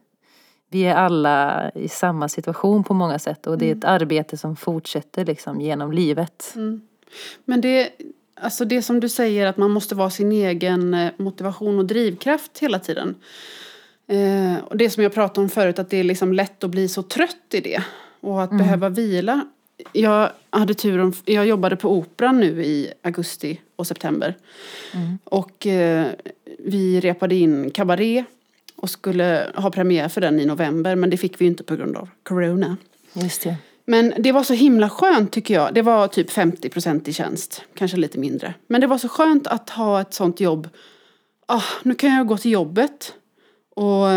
[0.70, 4.56] vi är alla i samma situation på många sätt och det är ett arbete som
[4.56, 6.54] fortsätter liksom genom livet.
[7.46, 7.90] Men det,
[8.42, 12.60] alltså det som du säger att man måste vara sin egen eh, motivation och drivkraft
[12.60, 13.16] hela tiden.
[14.08, 16.88] Eh, och det som jag pratade om förut, att det är liksom lätt att bli
[16.88, 17.84] så trött i det.
[18.22, 19.46] Och att behöva vila.
[19.94, 24.38] Jag hade turen, jag jobbade på Operan nu i augusti och september.
[25.24, 26.08] Och eh,
[26.60, 28.26] vi repade in Cabaret
[28.76, 30.96] och skulle ha premiär för den i november.
[30.96, 32.78] Men det fick vi inte på grund av corona.
[33.14, 33.56] Just det.
[33.86, 35.74] Men det var så himla skönt tycker jag.
[35.74, 38.54] Det var typ 50% i tjänst, kanske lite mindre.
[38.68, 40.70] Men det var så skönt att ha ett sånt jobb.
[41.46, 43.14] Ah, nu kan jag gå till jobbet
[43.80, 44.08] och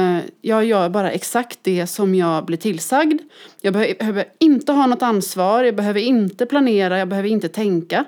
[0.40, 3.20] jag gör bara exakt det som jag blir tillsagd.
[3.60, 8.04] Jag behöver, inte ha något ansvar, jag behöver inte planera, jag behöver inte tänka.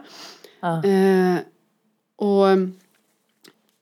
[0.60, 0.84] Ja.
[0.84, 1.36] Eh,
[2.16, 2.46] och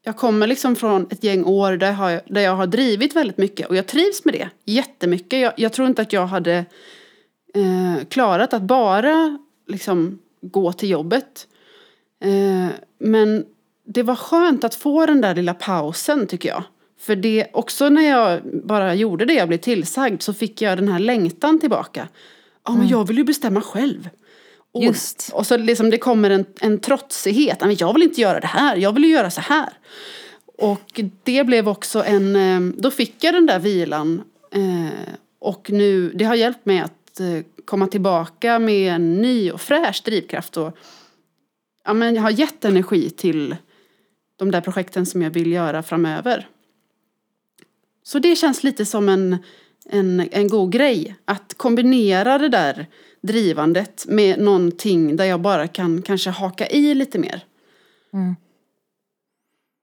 [0.05, 3.39] jag kommer liksom från ett gäng år där jag, har, där jag har drivit väldigt
[3.39, 5.41] mycket och jag trivs med det jättemycket.
[5.41, 6.65] Jag, jag tror inte att jag hade
[7.55, 11.49] eh, klarat att bara liksom gå till jobbet.
[12.25, 12.69] Eh,
[12.99, 13.45] men
[13.85, 16.63] det var skönt att få den där lilla pausen tycker jag.
[17.03, 20.89] För det, också när jag bara gjorde det jag blev tillsagd så fick jag den
[20.89, 22.09] här längtan tillbaka.
[22.65, 24.09] Ja, men jag vill ju bestämma själv.
[24.75, 25.31] Och, Just.
[25.35, 27.61] och så liksom det kommer en, en trotsighet.
[27.61, 29.69] "Nej, Men jag vill inte göra det här, jag vill ju göra så här.
[30.59, 34.23] Och det blev också en, eh, då fick jag den där vilan.
[34.55, 39.61] eh, Och nu, det har hjälpt mig att eh, komma tillbaka med en ny och
[39.61, 40.57] fräsch drivkraft.
[40.57, 40.77] Och,
[41.85, 43.57] ja, men jag har gett energi till
[44.37, 46.49] de där projekten som jag vill göra framöver.
[48.03, 49.37] Så det känns lite som en,
[49.87, 51.17] en, en god grej.
[51.25, 52.87] Att kombinera det där
[53.21, 57.45] drivandet med någonting där jag bara kan kanske haka i lite mer.
[58.13, 58.37] Mm.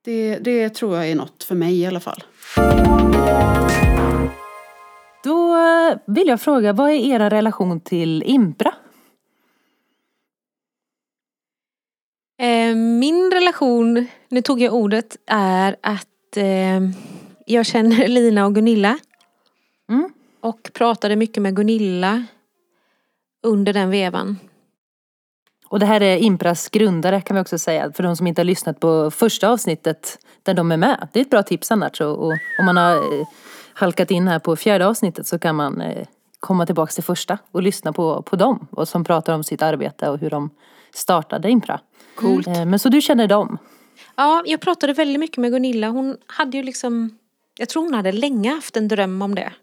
[0.05, 2.23] Det, det tror jag är något för mig i alla fall.
[5.23, 8.73] Då eh, vill jag fråga, vad är era relation till Impra?
[12.41, 16.79] Eh, min relation, nu tog jag ordet, är att eh,
[17.49, 18.99] jag känner Lina och Gunilla.
[19.89, 20.09] Mm.
[20.41, 22.23] Och pratade mycket med Gunilla
[23.43, 24.37] under den vevan.
[25.67, 28.45] Och det här är Impras grundare kan vi också säga, för de som inte har
[28.45, 31.07] lyssnat på första avsnittet där de är med.
[31.13, 32.01] Det är ett bra tips annars.
[32.01, 33.27] Och, och om man har eh,
[33.73, 36.07] halkat in här på fjärde avsnittet så kan man eh,
[36.39, 38.67] komma tillbaka till första och lyssna på, på dem.
[38.71, 40.49] Och som pratar om sitt arbete och hur de
[40.93, 41.79] startade Impra.
[42.15, 42.47] Coolt.
[42.47, 43.57] Eh, men så du känner dem?
[44.15, 45.87] Ja, jag pratade väldigt mycket med Gunilla.
[45.87, 47.18] Hon hade ju liksom,
[47.59, 49.53] jag tror hon hade länge haft en dröm om det.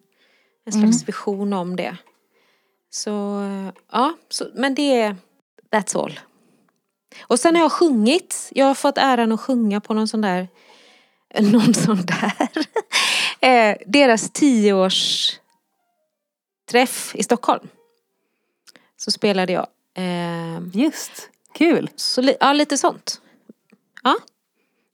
[0.64, 1.97] En slags vision om det.
[2.90, 3.42] Så,
[3.92, 5.16] ja, så, men det är,
[5.70, 6.20] that's all.
[7.20, 8.49] Och sen har jag sjungit.
[8.53, 10.49] Jag har fått äran att sjunga på någon sån där,
[11.40, 12.49] någon sån där,
[13.49, 15.32] eh, deras tioårs
[16.70, 17.68] träff i Stockholm.
[18.97, 19.66] Så spelade jag.
[19.94, 21.90] Eh, Just, kul.
[21.97, 23.20] så ja, lite sånt.
[24.03, 24.16] Ja.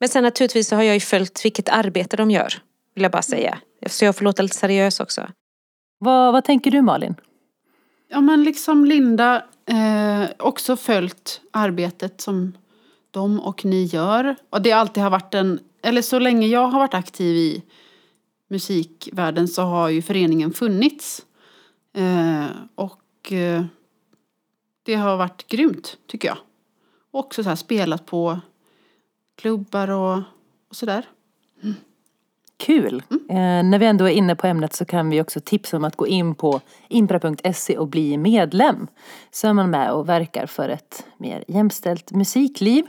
[0.01, 2.63] Men sen naturligtvis så har jag ju följt vilket arbete de gör.
[2.95, 3.59] Vill jag bara säga.
[3.87, 5.27] Så jag får låta lite seriös också.
[5.99, 7.15] Vad, vad tänker du Malin?
[8.09, 12.53] Ja men liksom Linda eh, också följt arbetet som
[13.11, 14.37] de och ni gör.
[14.51, 17.63] Och det alltid har varit en, eller så länge jag har varit aktiv i
[18.49, 21.27] musikvärlden så har ju föreningen funnits.
[21.95, 23.65] Eh, och eh,
[24.83, 26.39] det har varit grymt tycker jag.
[27.11, 28.41] Och också så här spelat på
[29.37, 30.23] klubbar och,
[30.69, 31.07] och sådär.
[32.63, 33.03] Kul!
[33.11, 35.97] Eh, när vi ändå är inne på ämnet så kan vi också tipsa om att
[35.97, 38.87] gå in på impra.se och bli medlem.
[39.31, 42.85] Så är man med och verkar för ett mer jämställt musikliv.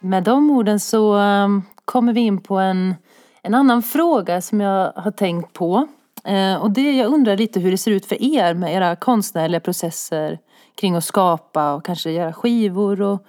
[0.00, 2.94] Med de orden så um, kommer vi in på en,
[3.42, 5.88] en annan fråga som jag har tänkt på.
[6.24, 9.60] Eh, och det jag undrar lite hur det ser ut för er med era konstnärliga
[9.60, 10.38] processer
[10.74, 13.26] kring att skapa och kanske göra skivor och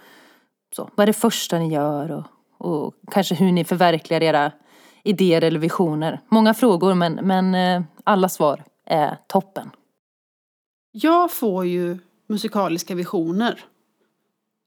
[0.76, 0.90] så.
[0.96, 2.24] Vad är det första ni gör och,
[2.62, 4.52] och kanske hur ni förverkligar era
[5.04, 6.22] idéer eller visioner.
[6.30, 9.70] Många frågor men, men eh, alla svar är toppen.
[10.92, 11.98] Jag får ju
[12.30, 13.60] musikaliska visioner.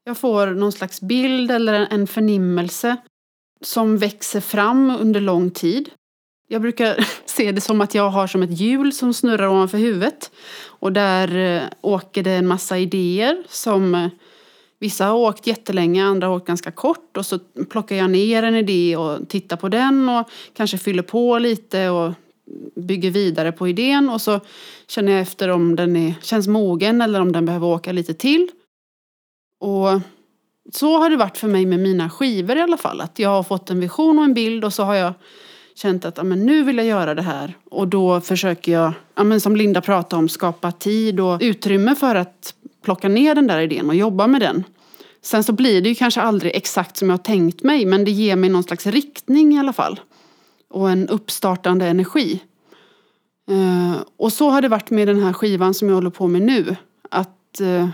[0.03, 2.97] Jag får någon slags bild eller en förnimmelse
[3.61, 5.89] som växer fram under lång tid.
[6.47, 10.31] Jag brukar se det som att jag har som ett hjul som snurrar ovanför huvudet.
[10.65, 14.09] Och där eh, åker det en massa idéer som eh,
[14.85, 17.17] vissa har åkt jättelänge, andra har åkt ganska kort.
[17.17, 21.39] Och så plockar jag ner en idé och tittar på den och kanske fyller på
[21.39, 22.13] lite och
[22.75, 24.09] bygger vidare på idén.
[24.09, 24.39] Och så
[24.87, 28.49] känner jag efter om den är, känns mogen eller om den behöver åka lite till.
[29.59, 30.01] Och
[30.71, 33.01] så har det varit för mig med mina skivor i alla fall.
[33.01, 35.13] Att jag har fått en vision och en bild och så har jag
[35.75, 37.53] känt att amen, nu vill jag göra det här.
[37.71, 42.53] Och då försöker jag, amen, som Linda pratade om, skapa tid och utrymme för att
[42.85, 44.63] plocka ner den där idén och jobba med den.
[45.25, 48.11] Sen så blir det ju kanske aldrig exakt som jag har tänkt mig men det
[48.11, 49.99] ger mig någon slags riktning i alla fall.
[50.69, 52.41] Och en uppstartande energi.
[53.49, 56.41] Eh, och så har det varit med den här skivan som jag håller på med
[56.41, 56.75] nu.
[57.09, 57.89] Att eh,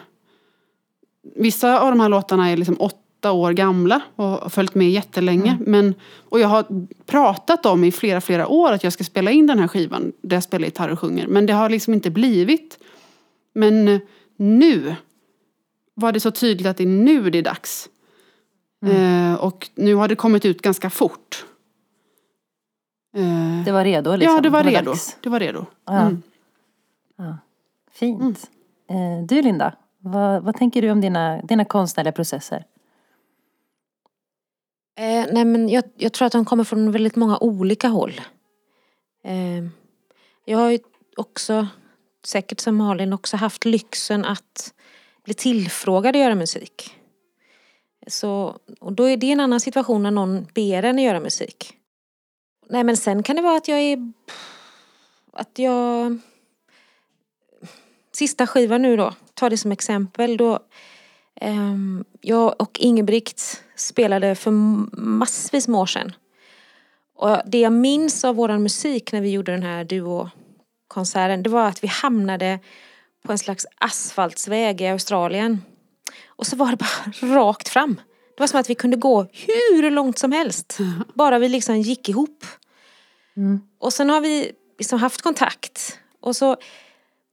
[1.36, 5.58] vissa av de här låtarna är liksom åtta år gamla och har följt med jättelänge.
[5.60, 5.96] Men,
[6.30, 6.66] och jag har
[7.06, 10.36] pratat om i flera, flera år att jag ska spela in den här skivan där
[10.36, 11.28] jag spelar gitarr och sjunger.
[11.28, 12.78] Men det har liksom inte blivit.
[13.54, 14.00] Men eh,
[14.38, 14.96] nu
[16.02, 17.90] var det så tydligt att det är nu det är dags.
[18.86, 21.46] Eh, och nu har det kommit ut ganska fort.
[23.18, 24.36] Eh, Det var redo liksom?
[24.36, 24.92] ja, det var redo.
[24.92, 25.18] dags.
[25.22, 25.66] Det var redo.
[25.86, 26.00] Ja.
[26.02, 26.22] Mm.
[27.92, 28.50] Fint.
[28.90, 32.66] Eh, du Linda, vad, vad tänker du om dina, dina konstnärliga processer?
[35.00, 38.22] Eh, nej men jag, jag tror att de kommer från väldigt många olika håll.
[39.24, 39.64] Eh,
[40.46, 40.80] jag har ju
[41.18, 41.68] också,
[42.26, 44.74] säkert som Malin, också haft lyxen att
[45.24, 46.96] bli tillfrågad att göra musik.
[48.08, 51.74] Så, och då är det en annan situation när någon ber en att göra musik.
[52.70, 54.12] Nej men sen kan det vara att jag är...
[55.34, 56.18] Att jag...
[58.14, 60.38] Sista skivan nu då, ta det som exempel.
[60.38, 60.60] Då,
[61.36, 64.52] ehm, jag och Ingebrigt spelade för
[65.02, 66.14] massvis med år sedan.
[67.16, 71.68] Och det jag minns av våran musik när vi gjorde den här duokonserten, det var
[71.68, 72.60] att vi hamnade
[73.24, 75.62] på en slags asfaltsväg i Australien.
[76.28, 77.96] Och så var det bara rakt fram.
[78.36, 80.78] Det var som att vi kunde gå hur långt som helst.
[81.14, 82.46] Bara vi liksom gick ihop.
[83.80, 86.00] Och sen har vi liksom haft kontakt.
[86.20, 86.58] Och så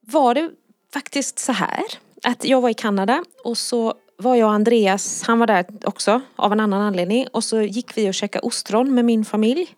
[0.01, 0.51] var det
[0.93, 1.83] faktiskt så här.
[2.23, 6.21] Att jag var i Kanada och så var jag och Andreas, han var där också
[6.37, 7.27] av en annan anledning.
[7.33, 9.75] Och så gick vi och käkade ostron med min familj.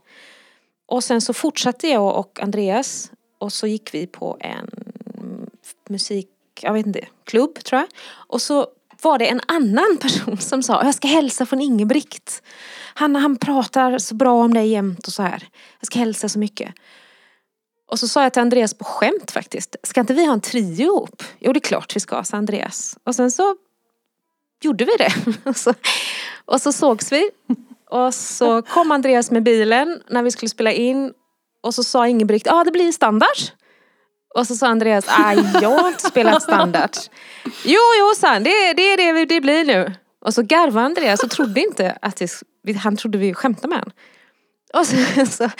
[0.86, 4.92] Och sen så fortsatte jag och Andreas och så gick vi på en
[5.90, 6.28] musik,
[6.60, 7.88] jag vet inte, klubb tror jag.
[8.10, 8.66] Och så
[9.02, 12.42] var det en annan person som sa, jag ska hälsa från Ingebrigt.
[12.94, 15.48] Han, han pratar så bra om dig jämt och så här.
[15.80, 16.74] Jag ska hälsa så mycket.
[17.86, 20.84] Och så sa jag till Andreas på skämt faktiskt, ska inte vi ha en trio
[20.84, 21.22] ihop?
[21.38, 22.98] Jo det är klart vi ska, sa Andreas.
[23.04, 23.56] Och sen så
[24.60, 25.12] gjorde vi det.
[25.50, 25.74] Och så,
[26.44, 27.30] och så sågs vi.
[27.90, 31.12] Och så kom Andreas med bilen när vi skulle spela in.
[31.60, 33.38] Och så sa Ingebrigt, ja ah, det blir standard.
[34.34, 36.90] Och så sa Andreas, aj jag har inte spelat standard.
[37.44, 39.94] Jo, jo sa han, det, är det det blir nu.
[40.24, 42.16] Och så garvade Andreas och trodde inte att
[42.62, 43.92] det, han trodde vi skämtade med honom.
[44.74, 45.50] Och så, så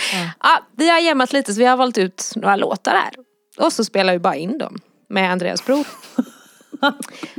[0.40, 0.58] ja.
[0.76, 3.14] vi har jämmat lite så vi har valt ut några låtar här.
[3.58, 5.86] Och så spelar vi bara in dem med Andreas bror.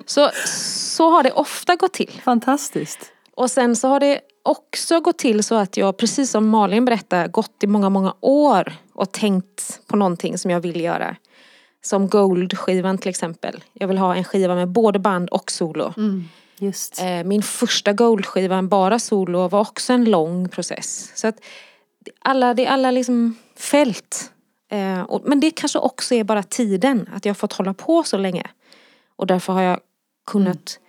[0.05, 2.21] Så, så har det ofta gått till.
[2.23, 2.99] Fantastiskt.
[3.35, 7.27] Och sen så har det också gått till så att jag, precis som Malin berättade,
[7.27, 11.15] gått i många, många år och tänkt på någonting som jag vill göra.
[11.83, 13.63] Som Gold-skivan till exempel.
[13.73, 15.93] Jag vill ha en skiva med både band och solo.
[16.57, 17.01] Just.
[17.01, 21.11] Eh, Min första Gold-skiva, bara solo, var också en lång process.
[21.15, 21.35] Så att
[22.19, 24.31] alla, det är alla liksom fält.
[24.71, 28.03] Eh, och, men det kanske också är bara tiden, att jag har fått hålla på
[28.03, 28.47] så länge.
[29.15, 29.79] Och därför har jag
[30.31, 30.79] kunnat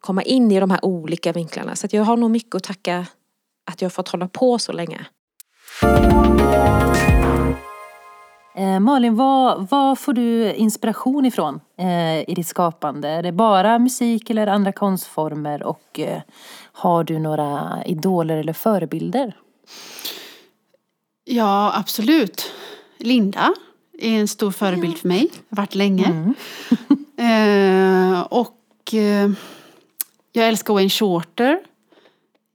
[0.00, 1.76] komma in i de här olika vinklarna.
[1.76, 3.06] Så att jag har nog mycket att tacka
[3.70, 5.06] att jag fått hålla på så länge.
[8.56, 13.08] Eh, Malin, vad, vad får du inspiration ifrån eh, i ditt skapande?
[13.08, 15.62] Är det bara musik eller andra konstformer?
[15.62, 16.20] Och eh,
[16.72, 19.36] har du några idoler eller förebilder?
[21.24, 22.52] Ja, absolut.
[22.98, 23.54] Linda
[23.98, 25.28] är en stor förebild för mig.
[25.50, 26.06] Har varit länge.
[27.18, 29.30] eh, och eh,
[30.32, 31.60] jag älskar Wayne Shorter.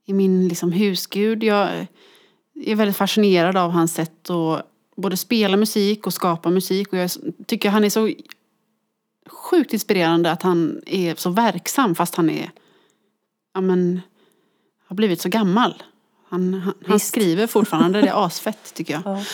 [0.06, 1.44] I min liksom, husgud.
[1.44, 1.70] Jag
[2.66, 4.71] är väldigt fascinerad av hans sätt att
[5.02, 6.94] både spela musik och skapa musik.
[6.94, 7.12] Och jag
[7.46, 8.14] tycker han är så
[9.30, 12.52] sjukt inspirerande att han är så verksam fast han är,
[13.54, 14.02] ja men,
[14.88, 15.84] har blivit så gammal.
[16.30, 19.24] Han, han, han skriver fortfarande, det är asfett tycker jag.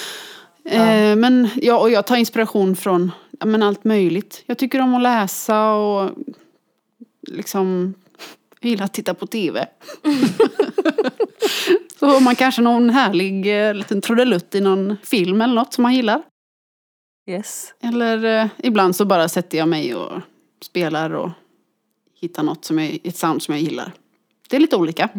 [0.70, 0.92] Ja.
[0.92, 4.44] Eh, men ja, och jag tar inspiration från ja, men allt möjligt.
[4.46, 6.12] Jag tycker om att läsa och
[7.28, 7.94] liksom
[8.60, 9.68] jag gillar att titta på tv.
[12.00, 15.82] Så har man kanske någon härlig eh, liten trudelutt i någon film eller något som
[15.82, 16.24] man gillar.
[17.30, 17.74] Yes.
[17.82, 20.22] Eller eh, ibland så bara sätter jag mig och
[20.62, 21.30] spelar och
[22.22, 23.94] hittar något som är ett sound som jag gillar.
[24.50, 25.10] Det är lite olika.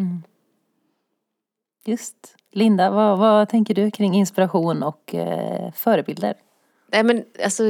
[1.85, 2.35] Just.
[2.51, 6.33] Linda, vad, vad tänker du kring inspiration och eh, förebilder?
[6.91, 7.63] Nej men alltså,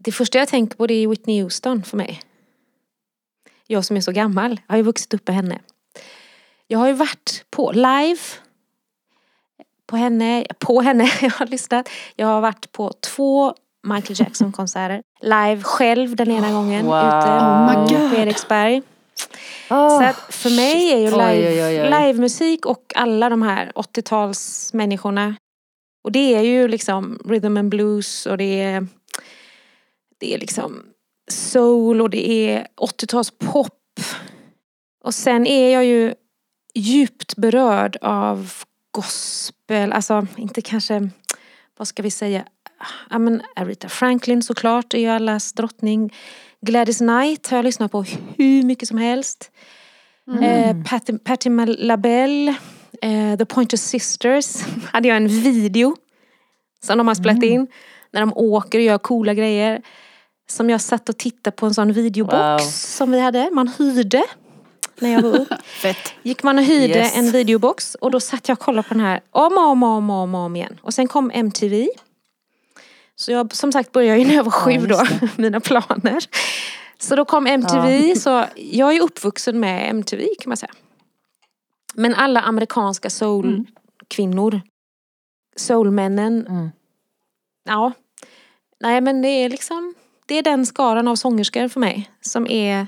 [0.00, 2.20] det första jag tänker på det är Whitney Houston för mig.
[3.66, 5.58] Jag som är så gammal, jag har ju vuxit upp med henne.
[6.66, 8.20] Jag har ju varit på live
[9.92, 11.88] på henne, på henne, jag har lyssnat.
[12.16, 13.54] Jag har varit på två
[13.86, 15.02] Michael Jackson-konserter.
[15.22, 16.98] Live själv den ena gången Wow.
[16.98, 18.16] ute Oh på.
[18.16, 18.82] Eriksberg.
[19.70, 25.34] Oh, Så att för mig är ju live, livemusik och alla de här 80-talsmänniskorna.
[26.04, 28.86] Och det är ju liksom rhythm and blues och det är,
[30.20, 30.82] det är liksom
[31.30, 33.68] soul och det är 80-talspop.
[35.04, 36.14] Och sen är jag ju
[36.74, 38.52] djupt berörd av
[38.92, 41.08] gospel, alltså inte kanske,
[41.78, 42.44] vad ska vi säga,
[43.10, 46.14] ja men Aretha Franklin såklart är ju allas drottning.
[46.60, 48.04] Gladys Knight har jag lyssnat på
[48.36, 49.50] hur mycket som helst.
[50.42, 52.54] Eh, Patti, Patti LaBelle,
[53.02, 54.56] eh, The Pointer Sisters
[54.92, 55.96] hade jag en video
[56.84, 57.66] som de har spelat in.
[58.12, 59.82] När de åker och gör coola grejer.
[60.50, 62.58] Som jag satt och tittade på en sån videobox Wow.
[62.68, 63.50] som vi hade.
[63.52, 64.22] Man hyrde
[65.02, 65.46] när jag var ung.
[65.64, 66.14] Fett.
[66.22, 67.16] Gick man och hyrde Yes.
[67.16, 69.88] en videobox och då satt jag och kollade på den här om och om och
[69.88, 70.78] om om, om igen.
[70.82, 71.88] Och sen kom MTV.
[73.16, 76.24] Så jag som sagt började ju när jag var sju just då, mina planer.
[76.98, 80.72] Så då kom MTV, så jag är uppvuxen med MTV kan man säga.
[81.94, 84.60] Men alla amerikanska soulkvinnor,
[85.56, 86.70] soulmännen, Mm.
[87.64, 87.92] ja.
[88.80, 89.94] Nej men det är liksom,
[90.26, 92.86] det är den skaran av sångerskor för mig som är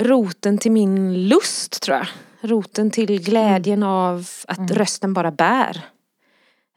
[0.00, 2.06] roten till min lust tror jag.
[2.40, 5.80] Roten till glädjen av att rösten bara bär.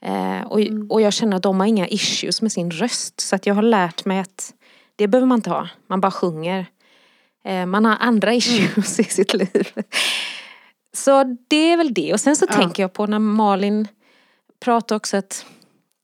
[0.06, 0.60] Eh, och,
[0.90, 3.20] och jag känner att de har inga issues med sin röst.
[3.20, 4.54] Så att jag har lärt mig att
[4.96, 5.70] det behöver man inte ha.
[5.88, 6.66] Man bara sjunger.
[7.46, 9.72] Eh, man har andra issues i sitt liv.
[10.96, 12.14] Så det är väl det.
[12.14, 12.56] Och sen så Ja.
[12.56, 13.88] tänker jag på när Malin
[14.60, 15.46] pratar också att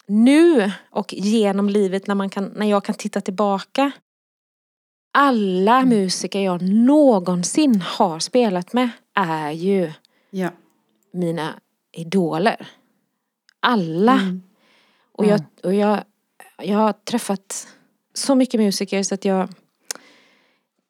[0.07, 3.91] nu och genom livet när, man kan, när jag kan titta tillbaka.
[5.11, 9.91] Alla musiker jag någonsin har spelat med är ju
[10.29, 10.49] Ja.
[11.11, 11.59] mina
[11.91, 12.67] idoler.
[13.59, 14.19] Alla.
[15.11, 16.03] Och, jag, och jag,
[16.57, 17.67] jag har träffat
[18.13, 19.41] så mycket musiker så att jag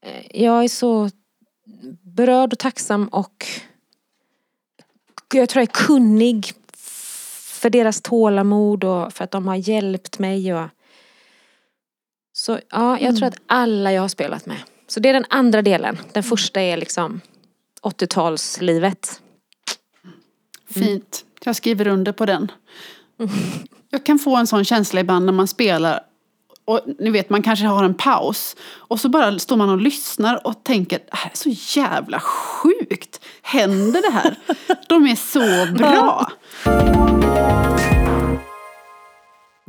[0.02, 1.10] eh, jag är så
[2.02, 3.46] berörd och tacksam och
[5.34, 6.52] jag tror jag är kunnig
[7.60, 10.54] för deras tålamod och för att de har hjälpt mig.
[10.54, 10.70] Och,
[12.40, 14.58] så ja, jag tror att alla jag har spelat med.
[14.88, 15.98] Så det är den andra delen.
[16.14, 17.22] Den första är liksom
[17.82, 19.20] 80-talslivet.
[20.74, 21.26] Fint.
[21.44, 22.52] Jag skriver under på den.
[23.92, 26.00] Jag kan få en sån känsla ibland när man spelar.
[26.66, 28.56] Och ni vet, man kanske har en paus.
[28.72, 33.22] Och så bara står man och lyssnar och tänker, det här är så jävla sjukt.
[33.42, 34.36] Händer det här?
[34.88, 36.32] De är så bra.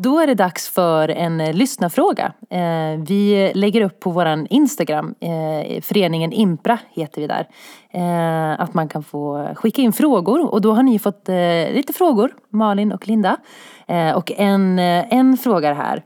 [0.02, 2.32] Då är det dags för en eh, lyssnarfråga.
[2.50, 7.48] Eh, vi lägger upp på vår Instagram, eh, föreningen Impra heter vi där.
[7.90, 11.34] Eh, att man kan få skicka in frågor och då har ni fått eh,
[11.74, 13.36] lite frågor, Malin och Linda.
[13.86, 16.02] Eh, och en, en fråga här.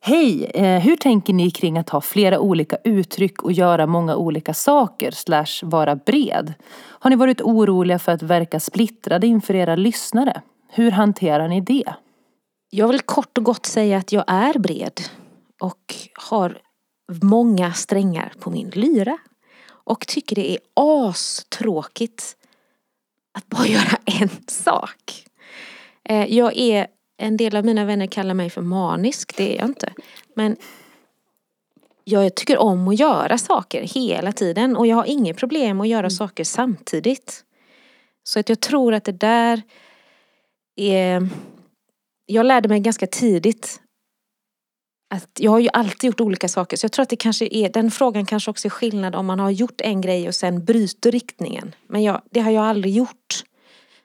[0.00, 0.50] Hej!
[0.82, 5.62] Hur tänker ni kring att ha flera olika uttryck och göra många olika saker slash
[5.62, 6.54] vara bred?
[6.78, 10.40] Har ni varit oroliga för att verka splittrade inför era lyssnare?
[10.70, 11.94] Hur hanterar ni det?
[12.70, 15.00] Jag vill kort och gott säga att jag är bred
[15.60, 16.60] och har
[17.22, 19.18] många strängar på min lyra.
[19.68, 22.36] Och tycker det är astråkigt
[23.32, 25.24] att bara göra en sak.
[26.04, 29.68] Eh, Jag är, en del av mina vänner kallar mig för manisk, det är jag
[29.68, 29.92] inte.
[30.34, 30.56] Men
[32.04, 36.10] jag tycker om att göra saker hela tiden och jag har inget problem att göra
[36.10, 37.44] saker samtidigt.
[38.24, 39.62] Så att jag tror att det där
[40.76, 41.28] är...
[42.30, 43.80] Jag lärde mig ganska tidigt
[45.14, 47.68] att jag har ju alltid gjort olika saker så jag tror att det kanske är,
[47.68, 51.12] den frågan kanske också är skillnad om man har gjort en grej och sen bryter
[51.12, 51.74] riktningen.
[51.86, 53.44] Men jag, det har jag aldrig gjort.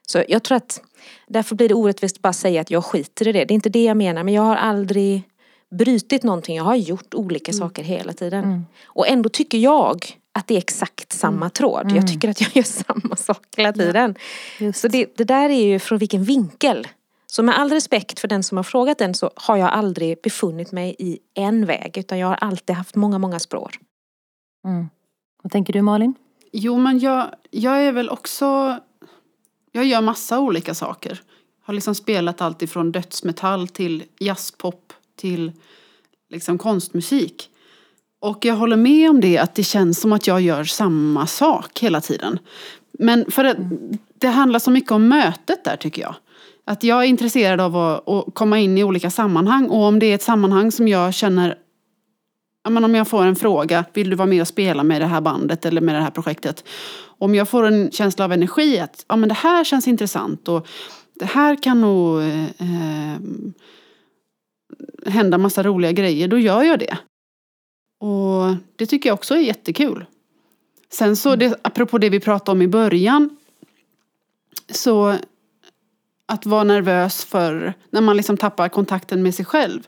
[0.07, 0.81] Så jag tror att
[1.27, 3.45] därför blir det orättvist att bara säga att jag skiter i det.
[3.45, 5.23] Det är inte det jag menar men jag har aldrig
[5.77, 6.55] brutit någonting.
[6.55, 8.65] Jag har gjort olika saker hela tiden.
[8.85, 11.91] Och ändå tycker jag att det är exakt samma tråd.
[11.95, 12.63] Jag tycker att jag gör
[12.93, 14.15] samma sak hela tiden.
[14.59, 14.79] Just.
[14.79, 16.87] Så det, det där är ju från vilken vinkel.
[17.35, 20.71] Så med all respekt för den som har frågat den så har jag aldrig befunnit
[20.71, 23.71] mig i en väg utan jag har alltid haft många, många spår.
[24.65, 24.89] Mm.
[25.43, 26.13] Vad tänker du Malin?
[26.51, 28.79] Jo, men jag, jag är väl också...
[29.71, 31.21] Jag gör massa olika saker.
[31.63, 35.51] Har liksom spelat allt ifrån dödsmetall till jazzpop till
[36.29, 37.49] liksom konstmusik.
[38.19, 41.79] Och jag håller med om det, att det känns som att jag gör samma sak
[41.79, 42.39] hela tiden.
[42.91, 43.57] Men för att
[44.15, 46.15] det handlar så mycket om mötet där tycker jag.
[46.65, 50.05] Att jag är intresserad av att, att komma in i olika sammanhang och om det
[50.05, 51.57] är ett sammanhang som jag känner
[52.63, 55.05] Ja, men om jag får en fråga, vill du vara med och spela med det
[55.05, 56.63] här bandet eller med det här projektet?
[57.01, 60.67] Om jag får en känsla av energi att ja, men det här känns intressant och
[61.13, 63.19] det här kan nog eh, eh
[65.05, 66.97] hända massa roliga grejer, då gör jag det.
[67.99, 70.05] Och det tycker jag också är jättekul.
[70.89, 73.37] Sen så, det, apropå det vi pratade om i början,
[74.69, 75.15] så
[76.27, 79.79] att vara nervös för när man liksom tappar kontakten med sig själv.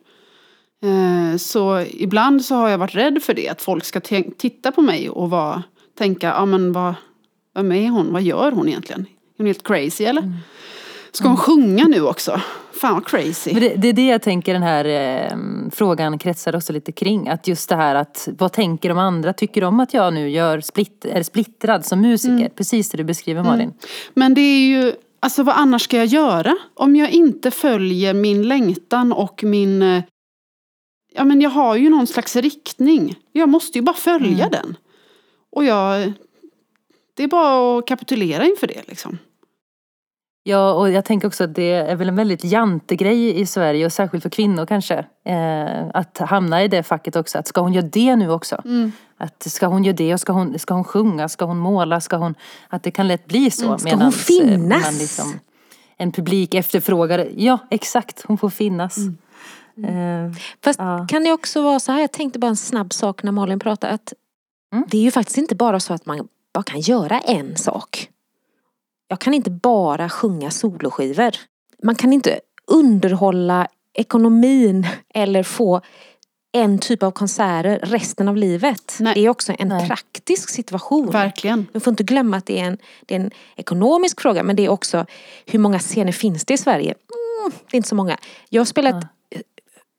[0.83, 3.99] Eh, Så ibland så har jag varit rädd för det, att folk ska
[4.37, 5.63] titta på mig och vara,
[5.97, 6.93] tänka, ja men vad,
[7.55, 9.01] vem är hon, vad gör hon egentligen?
[9.01, 10.33] Är hon helt crazy eller?
[11.11, 12.41] Ska hon sjunga nu också?
[12.81, 13.51] Fan vad crazy.
[13.53, 15.37] Det, det är det jag tänker den här eh,
[15.71, 17.29] frågan kretsar också lite kring.
[17.29, 19.33] Att just det här att vad tänker de andra?
[19.33, 22.49] Tycker de att jag nu gör splitt, är splittrad som musiker?
[22.49, 23.73] Precis det du beskriver Malin.
[24.13, 26.57] Men det är ju, alltså vad annars ska jag göra?
[26.73, 29.81] Om jag inte följer min längtan och min...
[29.81, 30.03] eh,
[31.17, 33.15] Ja men jag har ju någon slags riktning.
[33.31, 34.77] Jag måste ju bara följa den.
[35.51, 36.13] Och jag...
[37.13, 39.17] Det är bara att kapitulera inför det liksom.
[40.43, 43.93] Ja, och jag tänker också att det är väl en väldigt jantegrej i Sverige och
[43.93, 45.05] särskilt för kvinnor kanske.
[45.25, 47.37] Eh, att hamna i det facket också.
[47.37, 48.61] Att ska hon göra det nu också?
[49.17, 52.17] Att ska hon göra det och ska hon, ska hon sjunga, ska hon måla, ska
[52.17, 52.35] hon...
[52.69, 53.65] Att det kan lätt bli så.
[53.65, 54.83] Mm, ska hon eh, finnas?
[54.83, 55.39] Man liksom,
[55.97, 57.27] en publik efterfrågar.
[57.35, 58.23] Ja, exakt.
[58.27, 58.97] Hon får finnas.
[58.97, 60.31] Eh,
[60.63, 61.05] Fast Ja.
[61.09, 63.93] kan det också vara så här, jag tänkte bara en snabb sak när Malin pratade.
[63.93, 64.13] Att
[64.73, 64.85] Mm.
[64.91, 68.09] Det är ju faktiskt inte bara så att man bara kan göra en sak.
[69.07, 71.31] Jag kan inte bara sjunga soloskivor.
[71.83, 75.81] Man kan inte underhålla ekonomin eller få
[76.55, 78.97] en typ av konserter resten av livet.
[78.99, 79.13] Nej.
[79.13, 79.87] Det är också en Nej.
[79.87, 81.11] praktisk situation.
[81.11, 81.67] Verkligen.
[81.73, 84.65] Man får inte glömma att det är, en, det är en ekonomisk fråga men det
[84.65, 85.05] är också
[85.45, 86.93] hur många scener finns det i Sverige?
[86.93, 88.17] Mm, det är inte så många.
[88.49, 89.41] Jag har spelat eh,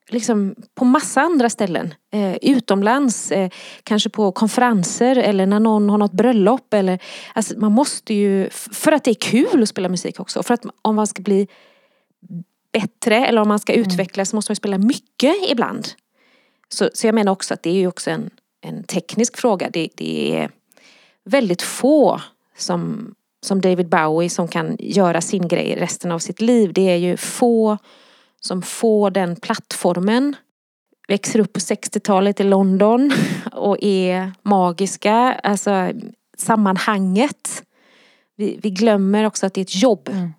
[0.09, 1.94] liksom på massa andra ställen.
[2.12, 3.50] Eh, utomlands, eh,
[3.82, 6.74] kanske på konferenser eller när någon har något bröllop.
[6.74, 6.98] Eller,
[7.34, 10.42] alltså man måste ju, för att det är kul att spela musik också.
[10.42, 11.48] För att om man ska bli
[12.72, 15.88] bättre eller om man ska utvecklas så måste man spela mycket ibland.
[16.68, 19.70] Så, så jag menar också att det är ju också en, en teknisk fråga.
[19.70, 20.50] Det, det är
[21.24, 22.20] väldigt få
[22.56, 23.14] som,
[23.46, 26.72] som David Bowie som kan göra sin grej resten av sitt liv.
[26.72, 27.78] Det är ju få
[28.40, 30.36] som får den plattformen.
[31.08, 33.12] Växer upp på 60-talet i London
[33.52, 35.40] och är magiska.
[35.42, 35.92] Alltså
[36.36, 37.62] sammanhanget.
[38.36, 40.08] Vi, vi glömmer också att det är ett jobb.
[40.08, 40.32] Mm.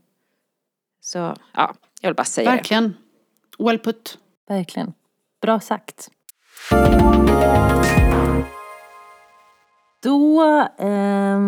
[1.02, 2.56] Så ja, jag vill bara säga det.
[2.56, 2.94] Verkligen.
[3.60, 4.18] Well put.
[4.48, 4.94] verkligen.
[5.42, 6.10] Bra sagt.
[10.04, 10.42] Då
[10.78, 11.40] eh,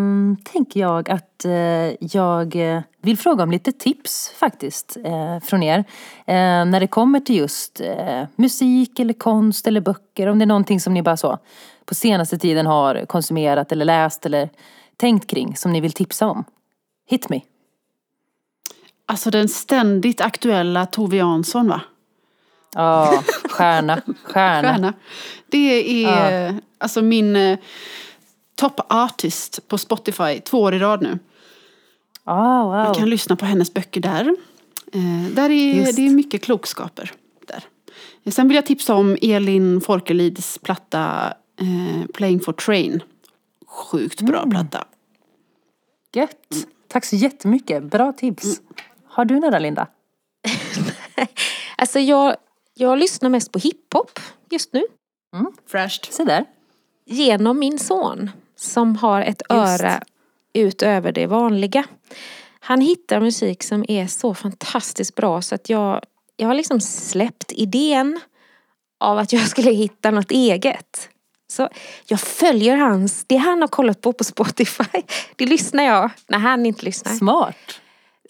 [0.43, 1.51] tänker jag att eh,
[2.13, 5.79] jag eh, vill fråga om lite tips faktiskt eh, från er.
[6.25, 10.27] Eh, när det kommer till just eh, musik eller konst eller böcker.
[10.27, 11.37] Om det är någonting som ni bara så
[11.85, 14.49] på senaste tiden har konsumerat eller läst eller
[14.97, 16.43] tänkt kring som ni vill tipsa om.
[17.09, 17.41] Hit me.
[19.05, 21.81] Alltså den ständigt aktuella Tove Jansson va?
[22.73, 24.01] Ja, stjärna.
[24.23, 24.67] Stjärna.
[24.73, 24.93] Stjärna.
[25.47, 27.59] Det är alltså min eh,
[28.55, 31.19] top artist på Spotify två år i rad nu.
[32.23, 32.71] Ah, wow.
[32.73, 34.35] Man kan lyssna på hennes böcker där.
[34.93, 35.95] Eh, där är, Just.
[35.95, 37.11] det är mycket klokskaper.
[37.47, 37.63] Där.
[38.31, 43.03] Sen vill jag tipsa om Elin Folkelids platta eh, Playing for Train.
[43.67, 44.49] Sjukt bra Mm.
[44.49, 44.85] platta.
[46.13, 46.67] Gött.
[46.87, 47.83] Tack så jättemycket.
[47.83, 48.61] Bra tips.
[49.07, 49.87] Har du några Linda?
[51.77, 52.35] Alltså jag,
[52.79, 54.19] jag lyssnar mest på hiphop
[54.49, 54.83] just nu.
[55.67, 56.13] Fräscht.
[56.13, 56.45] Se där.
[57.05, 60.03] Genom min son som har ett öra
[60.53, 61.83] utöver det vanliga.
[62.59, 66.01] Han hittar musik som är så fantastiskt bra så att jag,
[66.37, 68.19] jag har liksom släppt idén
[68.99, 71.09] av att jag skulle hitta något eget.
[71.51, 71.69] Så
[72.05, 75.01] jag följer hans, det han har kollat på på Spotify,
[75.35, 77.11] det lyssnar jag när han inte lyssnar.
[77.13, 77.81] Smart.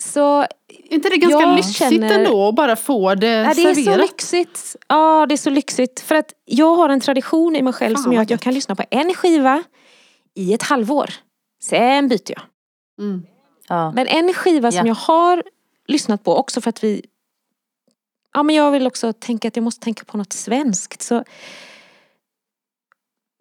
[0.04, 0.48] Så Är
[0.90, 3.76] inte det ganska Jag lyxigt känner- ändå att bara få det Ja, det är så
[3.76, 4.00] serverat?
[4.00, 4.76] lyxigt.
[4.88, 6.00] Ja, det är så lyxigt.
[6.00, 8.54] För att jag har en tradition i mig själv Fan, som gör att jag kan
[8.54, 9.64] lyssna på en skiva
[10.36, 11.10] i ett halvår.
[11.64, 12.42] Sen byter jag.
[13.00, 13.22] Mm.
[13.68, 13.92] Ja.
[13.92, 14.88] Men en skiva som Ja.
[14.88, 15.44] jag har
[15.88, 17.06] lyssnat på också för att vi...
[18.34, 21.02] Ja, men jag vill också tänka att jag måste tänka på något svenskt.
[21.02, 21.24] Så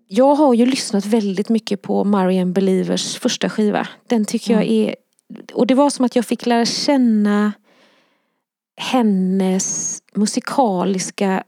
[0.07, 3.89] jag har ju lyssnat väldigt mycket på Marianne Believers första skiva.
[4.07, 4.95] Den tycker jag är...
[5.53, 7.53] Och det var som att jag fick lära känna
[8.77, 11.45] hennes musikaliska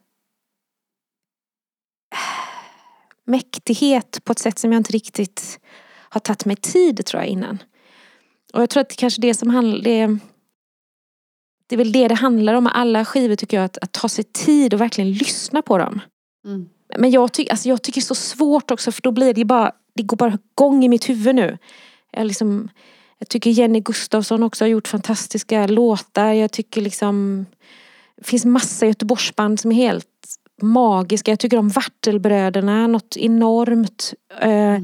[3.24, 5.61] mäktighet på ett sätt som jag inte riktigt
[6.09, 7.59] har tagit mig tid tror jag innan.
[8.53, 10.18] Och jag tror att det kanske det som handlar, det,
[11.66, 14.09] det är väl det det handlar om med alla skivor tycker jag, att, att ta
[14.09, 16.01] sig tid och verkligen lyssna på dem.
[16.45, 16.68] Mm.
[16.99, 19.45] Men jag, ty, alltså jag tycker det är så svårt också för då blir det
[19.45, 21.59] bara, det går bara igång i mitt huvud nu.
[22.11, 22.68] Jag, liksom,
[23.21, 26.33] jag tycker Jenny Gustafsson också har gjort fantastiska låtar.
[26.33, 27.47] Jag tycker liksom,
[28.16, 30.07] det finns massa Göteborgsband som är helt
[30.62, 31.31] magiska.
[31.31, 34.14] Jag tycker om Vartelbröderna, något enormt.
[34.41, 34.79] Eh,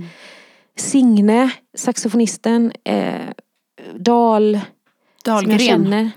[0.76, 2.72] Signe, saxofonisten.
[2.84, 3.20] Eh,
[3.94, 4.60] Dal, som
[5.24, 5.58] jag Dahlgren.
[5.58, 6.10] känner.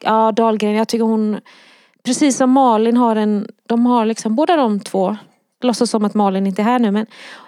[0.00, 0.74] Ja, Dahlgren.
[0.74, 1.40] Jag tycker hon,
[2.02, 5.16] precis som Malin har en, de har liksom båda de två,
[5.60, 7.06] låtsas som att Malin inte är här nu men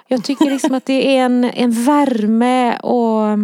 [0.09, 3.39] jag tycker liksom att det är en, en värme och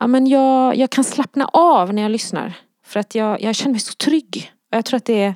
[0.00, 2.52] ja, men jag, jag kan slappna av när jag lyssnar.
[2.86, 4.52] För att jag, jag känner mig så trygg.
[4.70, 5.34] Och jag tror att det är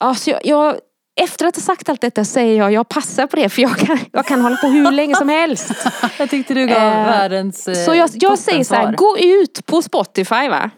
[0.00, 0.76] Alltså jag, jag,
[1.20, 3.98] efter att ha sagt allt detta säger jag, jag passar på det för jag kan,
[4.12, 5.72] jag kan hålla på hur länge som helst.
[6.18, 9.66] Jag tyckte du gav Eh, världens eh, Så jag, jag säger så här, gå ut
[9.66, 10.70] på Spotify va.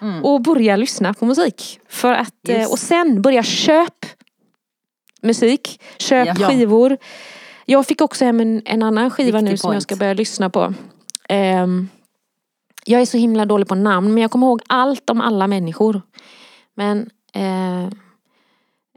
[0.00, 0.24] Mm.
[0.24, 1.80] Och börja lyssna på musik.
[1.88, 2.72] För att, eh, Just.
[2.72, 4.06] och sen börja köp
[5.22, 6.48] musik, köp Ja.
[6.48, 6.96] skivor.
[7.66, 9.82] Jag fick också hem en, en annan skiva Viktig nu som jag point.
[9.82, 10.74] ska börja lyssna på.
[11.32, 11.88] Ehm,
[12.84, 16.02] jag är så himla dålig på namn men jag kommer ihåg allt om alla människor.
[16.74, 17.88] Men eh,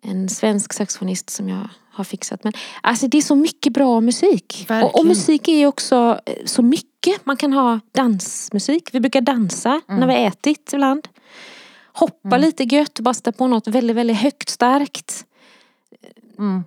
[0.01, 2.43] en svensk saxofonist som jag har fixat.
[2.43, 4.67] Men alltså det är så mycket bra musik.
[4.83, 7.25] Och, och musik är också eh, så mycket.
[7.25, 8.89] Man kan ha dansmusik.
[8.93, 11.07] Vi brukar dansa när vi ätit ibland.
[11.93, 15.25] Hoppa lite gött, bara sätta på något väldigt, väldigt högt, starkt.
[16.37, 16.63] Mm.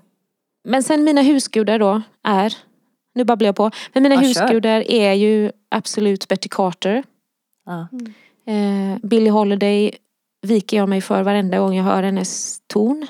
[0.65, 2.57] Men sen mina husgudar då är,
[3.19, 7.03] nu babblar jag på, men mina Ja, husgudar är ju absolut Betty Carter.
[7.67, 7.89] Ja.
[8.53, 9.91] Eh, Billie Holiday
[10.47, 13.07] viker jag mig för varenda gång jag hör hennes ton.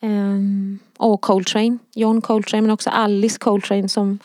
[0.00, 4.18] Ehm, och Coltrane, John Coltrane men också Alice Coltrane som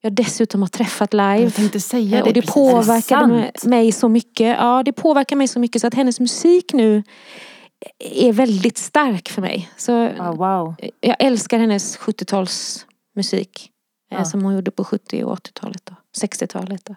[0.00, 1.42] jag dessutom har träffat live.
[1.42, 2.22] Jag tänkte säga det.
[2.22, 2.54] och det precis.
[2.54, 4.56] påverkade det mig- så mycket.
[4.58, 7.02] Ja, det påverkar mig så mycket så att hennes musik nu
[7.98, 9.70] är väldigt stark för mig.
[9.76, 10.74] Så Ja, wow.
[11.00, 13.68] jag älskar hennes 70-talsmusik.
[14.12, 14.24] Eh, Ja.
[14.24, 16.84] Som hon gjorde på 70 och 80-talet och 60-talet.
[16.84, 16.94] då.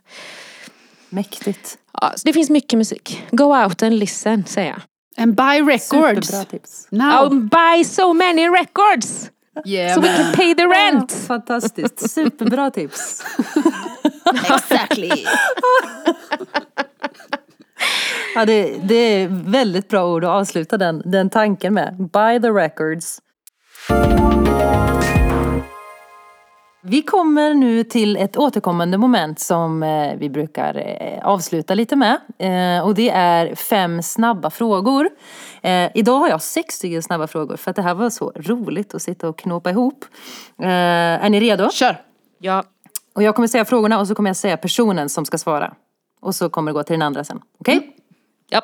[1.09, 1.77] Mäktigt.
[2.01, 3.23] Ja, så det finns mycket musik.
[3.31, 4.81] Go out and listen säger jag.
[5.23, 6.27] And buy records.
[6.27, 6.87] Superbra tips.
[6.91, 7.09] Now.
[7.25, 9.31] Oh, buy so many records!
[9.65, 10.17] Yeah, So we man.
[10.17, 11.11] can pay the rent!
[11.11, 12.09] Fantastiskt.
[12.11, 13.23] Superbra tips.
[14.49, 15.25] Exactly.
[18.35, 21.95] Ja, det, det är väldigt bra ord att avsluta den, den tanken med.
[22.13, 23.19] Buy the records.
[26.81, 32.19] Vi kommer nu till ett återkommande moment som eh, vi brukar eh, avsluta lite med.
[32.37, 35.09] Eh, och det är fem snabba frågor.
[35.93, 39.01] Idag har jag sex stycken snabba frågor för att det här var så roligt att
[39.01, 40.05] sitta och knåpa ihop.
[40.57, 41.69] Är ni redo?
[41.71, 42.01] Kör!
[42.39, 42.63] Ja.
[43.15, 45.73] Och jag kommer säga frågorna och så kommer jag säga personen som ska svara.
[46.21, 47.41] Och så kommer det gå till den andra sen.
[47.59, 47.95] Okej?
[48.49, 48.61] Ja.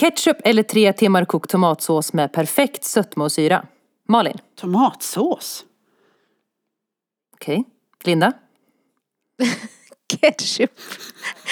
[0.00, 3.64] Ketchup eller tre timmar kokt tomatsås med perfekt sötma och syra?
[4.08, 4.38] Malin?
[4.60, 5.64] Tomatsås.
[7.40, 7.64] Okej.
[8.04, 8.32] Linda?
[10.20, 10.70] Ketchup.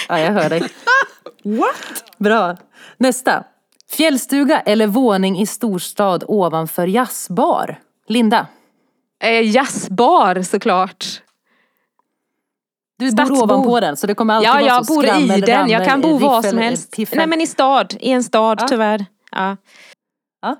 [0.09, 0.61] Ja, jag hör dig.
[1.43, 2.03] What?
[2.17, 2.57] Bra.
[2.97, 3.43] Nästa.
[3.89, 7.79] Fjällstuga eller våning i storstad ovanför jazzbar?
[8.07, 8.47] Linda?
[9.23, 11.21] Eh, jazzbar såklart.
[12.99, 13.35] Du Stadsbo.
[13.35, 15.69] bor ovanpå den så det kommer alltid Ja, vara jag så bor skrammel, i den.
[15.69, 16.95] Jag kan bo var som helst.
[16.95, 17.17] piffel.
[17.17, 17.95] Nej men i stad.
[17.99, 18.67] I en stad Ja.
[18.67, 19.05] tyvärr.
[19.31, 19.57] Ja.
[20.41, 20.55] Ja.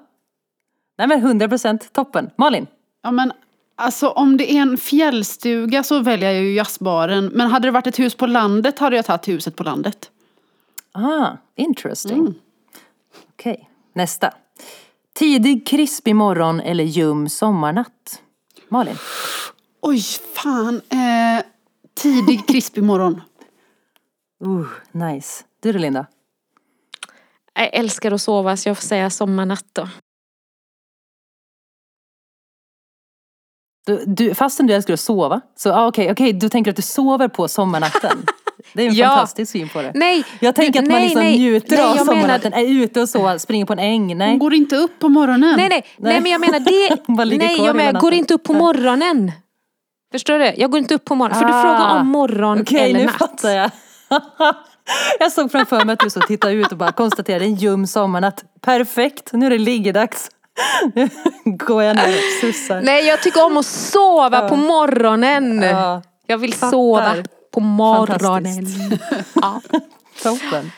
[0.97, 1.93] Nej men 100 procent.
[1.93, 2.29] Toppen.
[2.37, 2.67] Malin?
[3.03, 3.31] Ja men
[3.75, 7.25] alltså om det är en fjällstuga så väljer jag ju jazzbaren.
[7.25, 10.11] Men hade det varit ett hus på landet hade jag tagit huset på landet.
[10.91, 12.19] Ah, interesting.
[12.19, 12.33] Mm.
[13.33, 13.69] Okej.
[13.93, 14.33] Nästa.
[15.13, 18.21] Tidig krispig morgon eller ljum sommarnatt?
[18.69, 18.95] Malin?
[19.81, 20.01] Oj,
[20.33, 20.81] fan.
[20.89, 21.45] Eh,
[21.93, 23.21] tidig krispig morgon.
[24.45, 25.43] Uh, nice.
[25.59, 26.05] Du då Linda?
[27.53, 29.89] Jag älskar att sova så jag får säga sommarnatt då.
[33.85, 36.81] Du, du, fastän du älskar att sova, så ah, okej, okej, du tänker att du
[36.81, 38.25] sover på sommarnatten.
[38.73, 39.07] Det är en Ja.
[39.07, 39.91] fantastisk syn på det.
[39.95, 40.23] Nej!
[40.39, 43.09] Jag tänker att man liksom nej, njuter nej, av jag menar- sommarnatten, är ute och
[43.09, 44.17] så, springer på en äng.
[44.17, 44.29] Nej.
[44.29, 45.53] Hon går inte upp på morgonen.
[45.57, 47.37] Nej, nej, nej, men jag menar det.
[47.37, 49.31] nej, jag menar, går inte upp på morgonen.
[50.11, 50.53] Förstår du?
[50.57, 51.39] Jag går inte upp på morgonen.
[51.39, 51.61] För du Ah.
[51.61, 53.15] frågar om morgon Okej, eller nu natt.
[53.15, 53.71] fattar jag.
[55.19, 58.43] jag såg framför mig att du så tittade ut och bara konstaterade en ljum sommarnatt.
[58.61, 60.29] Perfekt, nu är det liggedags.
[61.43, 62.81] Går jag ner och sussar.
[62.81, 65.61] Nej, jag tycker om att sova på morgonen.
[65.61, 66.01] Ja.
[66.27, 66.71] Jag vill Fattar.
[66.71, 67.15] sova
[67.51, 68.65] på morgonen.
[69.33, 69.61] Ja.
[70.23, 70.71] Toppen.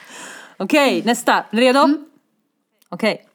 [0.58, 1.34] Okej, nästa.
[1.34, 1.80] Är du redo?
[1.80, 2.06] Mm.
[2.90, 3.26] Okej.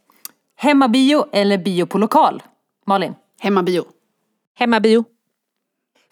[0.56, 2.42] Hemmabio eller bio på lokal?
[2.86, 3.14] Malin.
[3.40, 3.84] Hemmabio.
[4.58, 5.04] Hemmabio.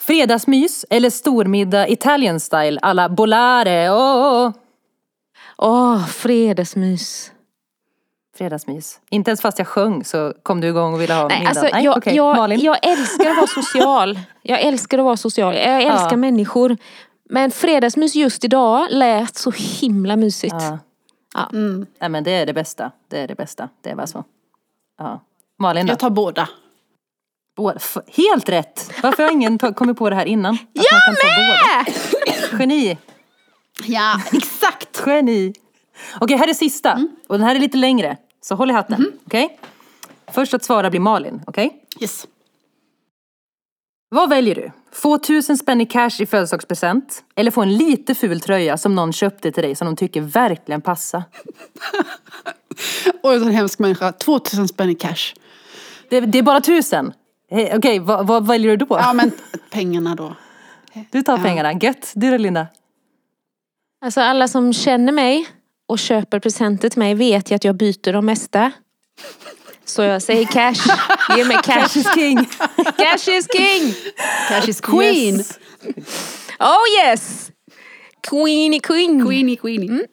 [0.01, 3.91] Fredagsmys eller stormiddag Italian style alla bolare?
[3.91, 4.53] Oh.
[5.59, 7.33] Åh, fredagsmys.
[8.37, 9.01] Fredagsmys.
[9.11, 11.49] Inte ens fast jag sjöng så kom du igång och ville ha Nej, middag.
[11.51, 12.17] alltså, jag, okej.
[12.17, 12.61] jag, Malin.
[12.61, 14.21] jag älskar att vara social.
[14.43, 15.55] Jag älskar att vara social.
[15.55, 16.17] Jag älskar Ja.
[16.17, 16.77] människor.
[17.31, 20.55] Men fredagsmys just idag lät så himla mysigt.
[21.35, 21.49] Ja.
[21.53, 21.87] Mm.
[22.01, 22.91] Nej men det är det bästa.
[23.09, 23.69] Det är det bästa.
[23.83, 24.25] Det är bara så.
[24.99, 25.21] Ja.
[25.59, 25.91] Malin då?
[25.93, 26.49] Jag tar båda.
[27.57, 27.79] Båda.
[28.17, 28.93] Helt rätt!
[29.03, 30.55] Varför har ingen kommit på det här innan?
[30.55, 32.59] Att man kan ta båda.
[32.63, 32.99] Geni!
[33.85, 35.03] Ja, exakt.
[35.07, 35.53] Geni!
[36.21, 37.07] Okej, här är sista.
[37.27, 38.17] Och den här är lite längre.
[38.41, 39.13] Så håll i hatten.
[39.27, 39.59] Okej?
[40.33, 41.43] Först att svara blir Malin.
[41.47, 41.85] Okej?
[42.01, 42.27] Yes.
[44.09, 44.71] Vad väljer du?
[44.93, 47.25] Få tusen spänn i cash i födelsedagspresent?
[47.35, 50.81] Eller få en lite ful tröja som någon köpte till dig som de tycker verkligen
[50.81, 51.23] passar?
[53.23, 54.13] Oj, så en hemsk människa.
[54.13, 55.35] 2000 spänn i cash.
[56.09, 57.13] Det, det är bara tusen.
[57.51, 58.87] Eh, Okej, vad, vad väljer du då?
[58.99, 59.31] Ja, men
[59.71, 60.35] pengarna då.
[61.11, 61.73] Du tar pengarna.
[61.73, 62.13] Gött.
[62.15, 62.67] Du då Linda?
[64.05, 65.49] Alltså alla som känner mig
[65.91, 68.73] och köper presenter till mig vet ju att jag byter de mesta.
[69.85, 70.97] Så jag säger cash.
[71.37, 71.81] Ge mig cash.
[71.81, 72.37] Cash is king!
[72.97, 73.95] Cash is king!
[74.49, 75.37] Cash is queen.
[75.37, 75.59] Yes.
[76.59, 77.51] Oh yes!
[78.31, 79.27] Queenie queen.
[79.27, 80.07] Queenie, queenie.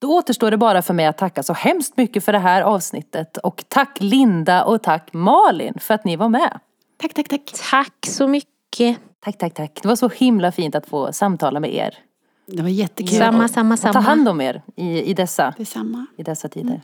[0.00, 3.36] Då återstår det bara för mig att tacka så hemskt mycket för det här avsnittet.
[3.36, 6.60] Och tack Linda och tack Malin för att ni var med.
[7.00, 7.52] Tack, tack, tack.
[7.70, 8.98] Tack så mycket.
[9.24, 9.78] Tack, tack, tack.
[9.82, 11.98] Det var så himla fint att få samtala med er.
[12.46, 13.18] Det var jättekul.
[13.18, 14.04] Samma, samma, Och ta samma.
[14.04, 16.06] hand om er i, i, dessa, Detsamma.
[16.16, 16.80] i dessa tider.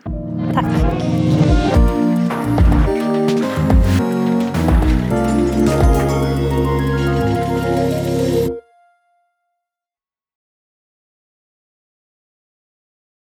[0.55, 2.02] Tack.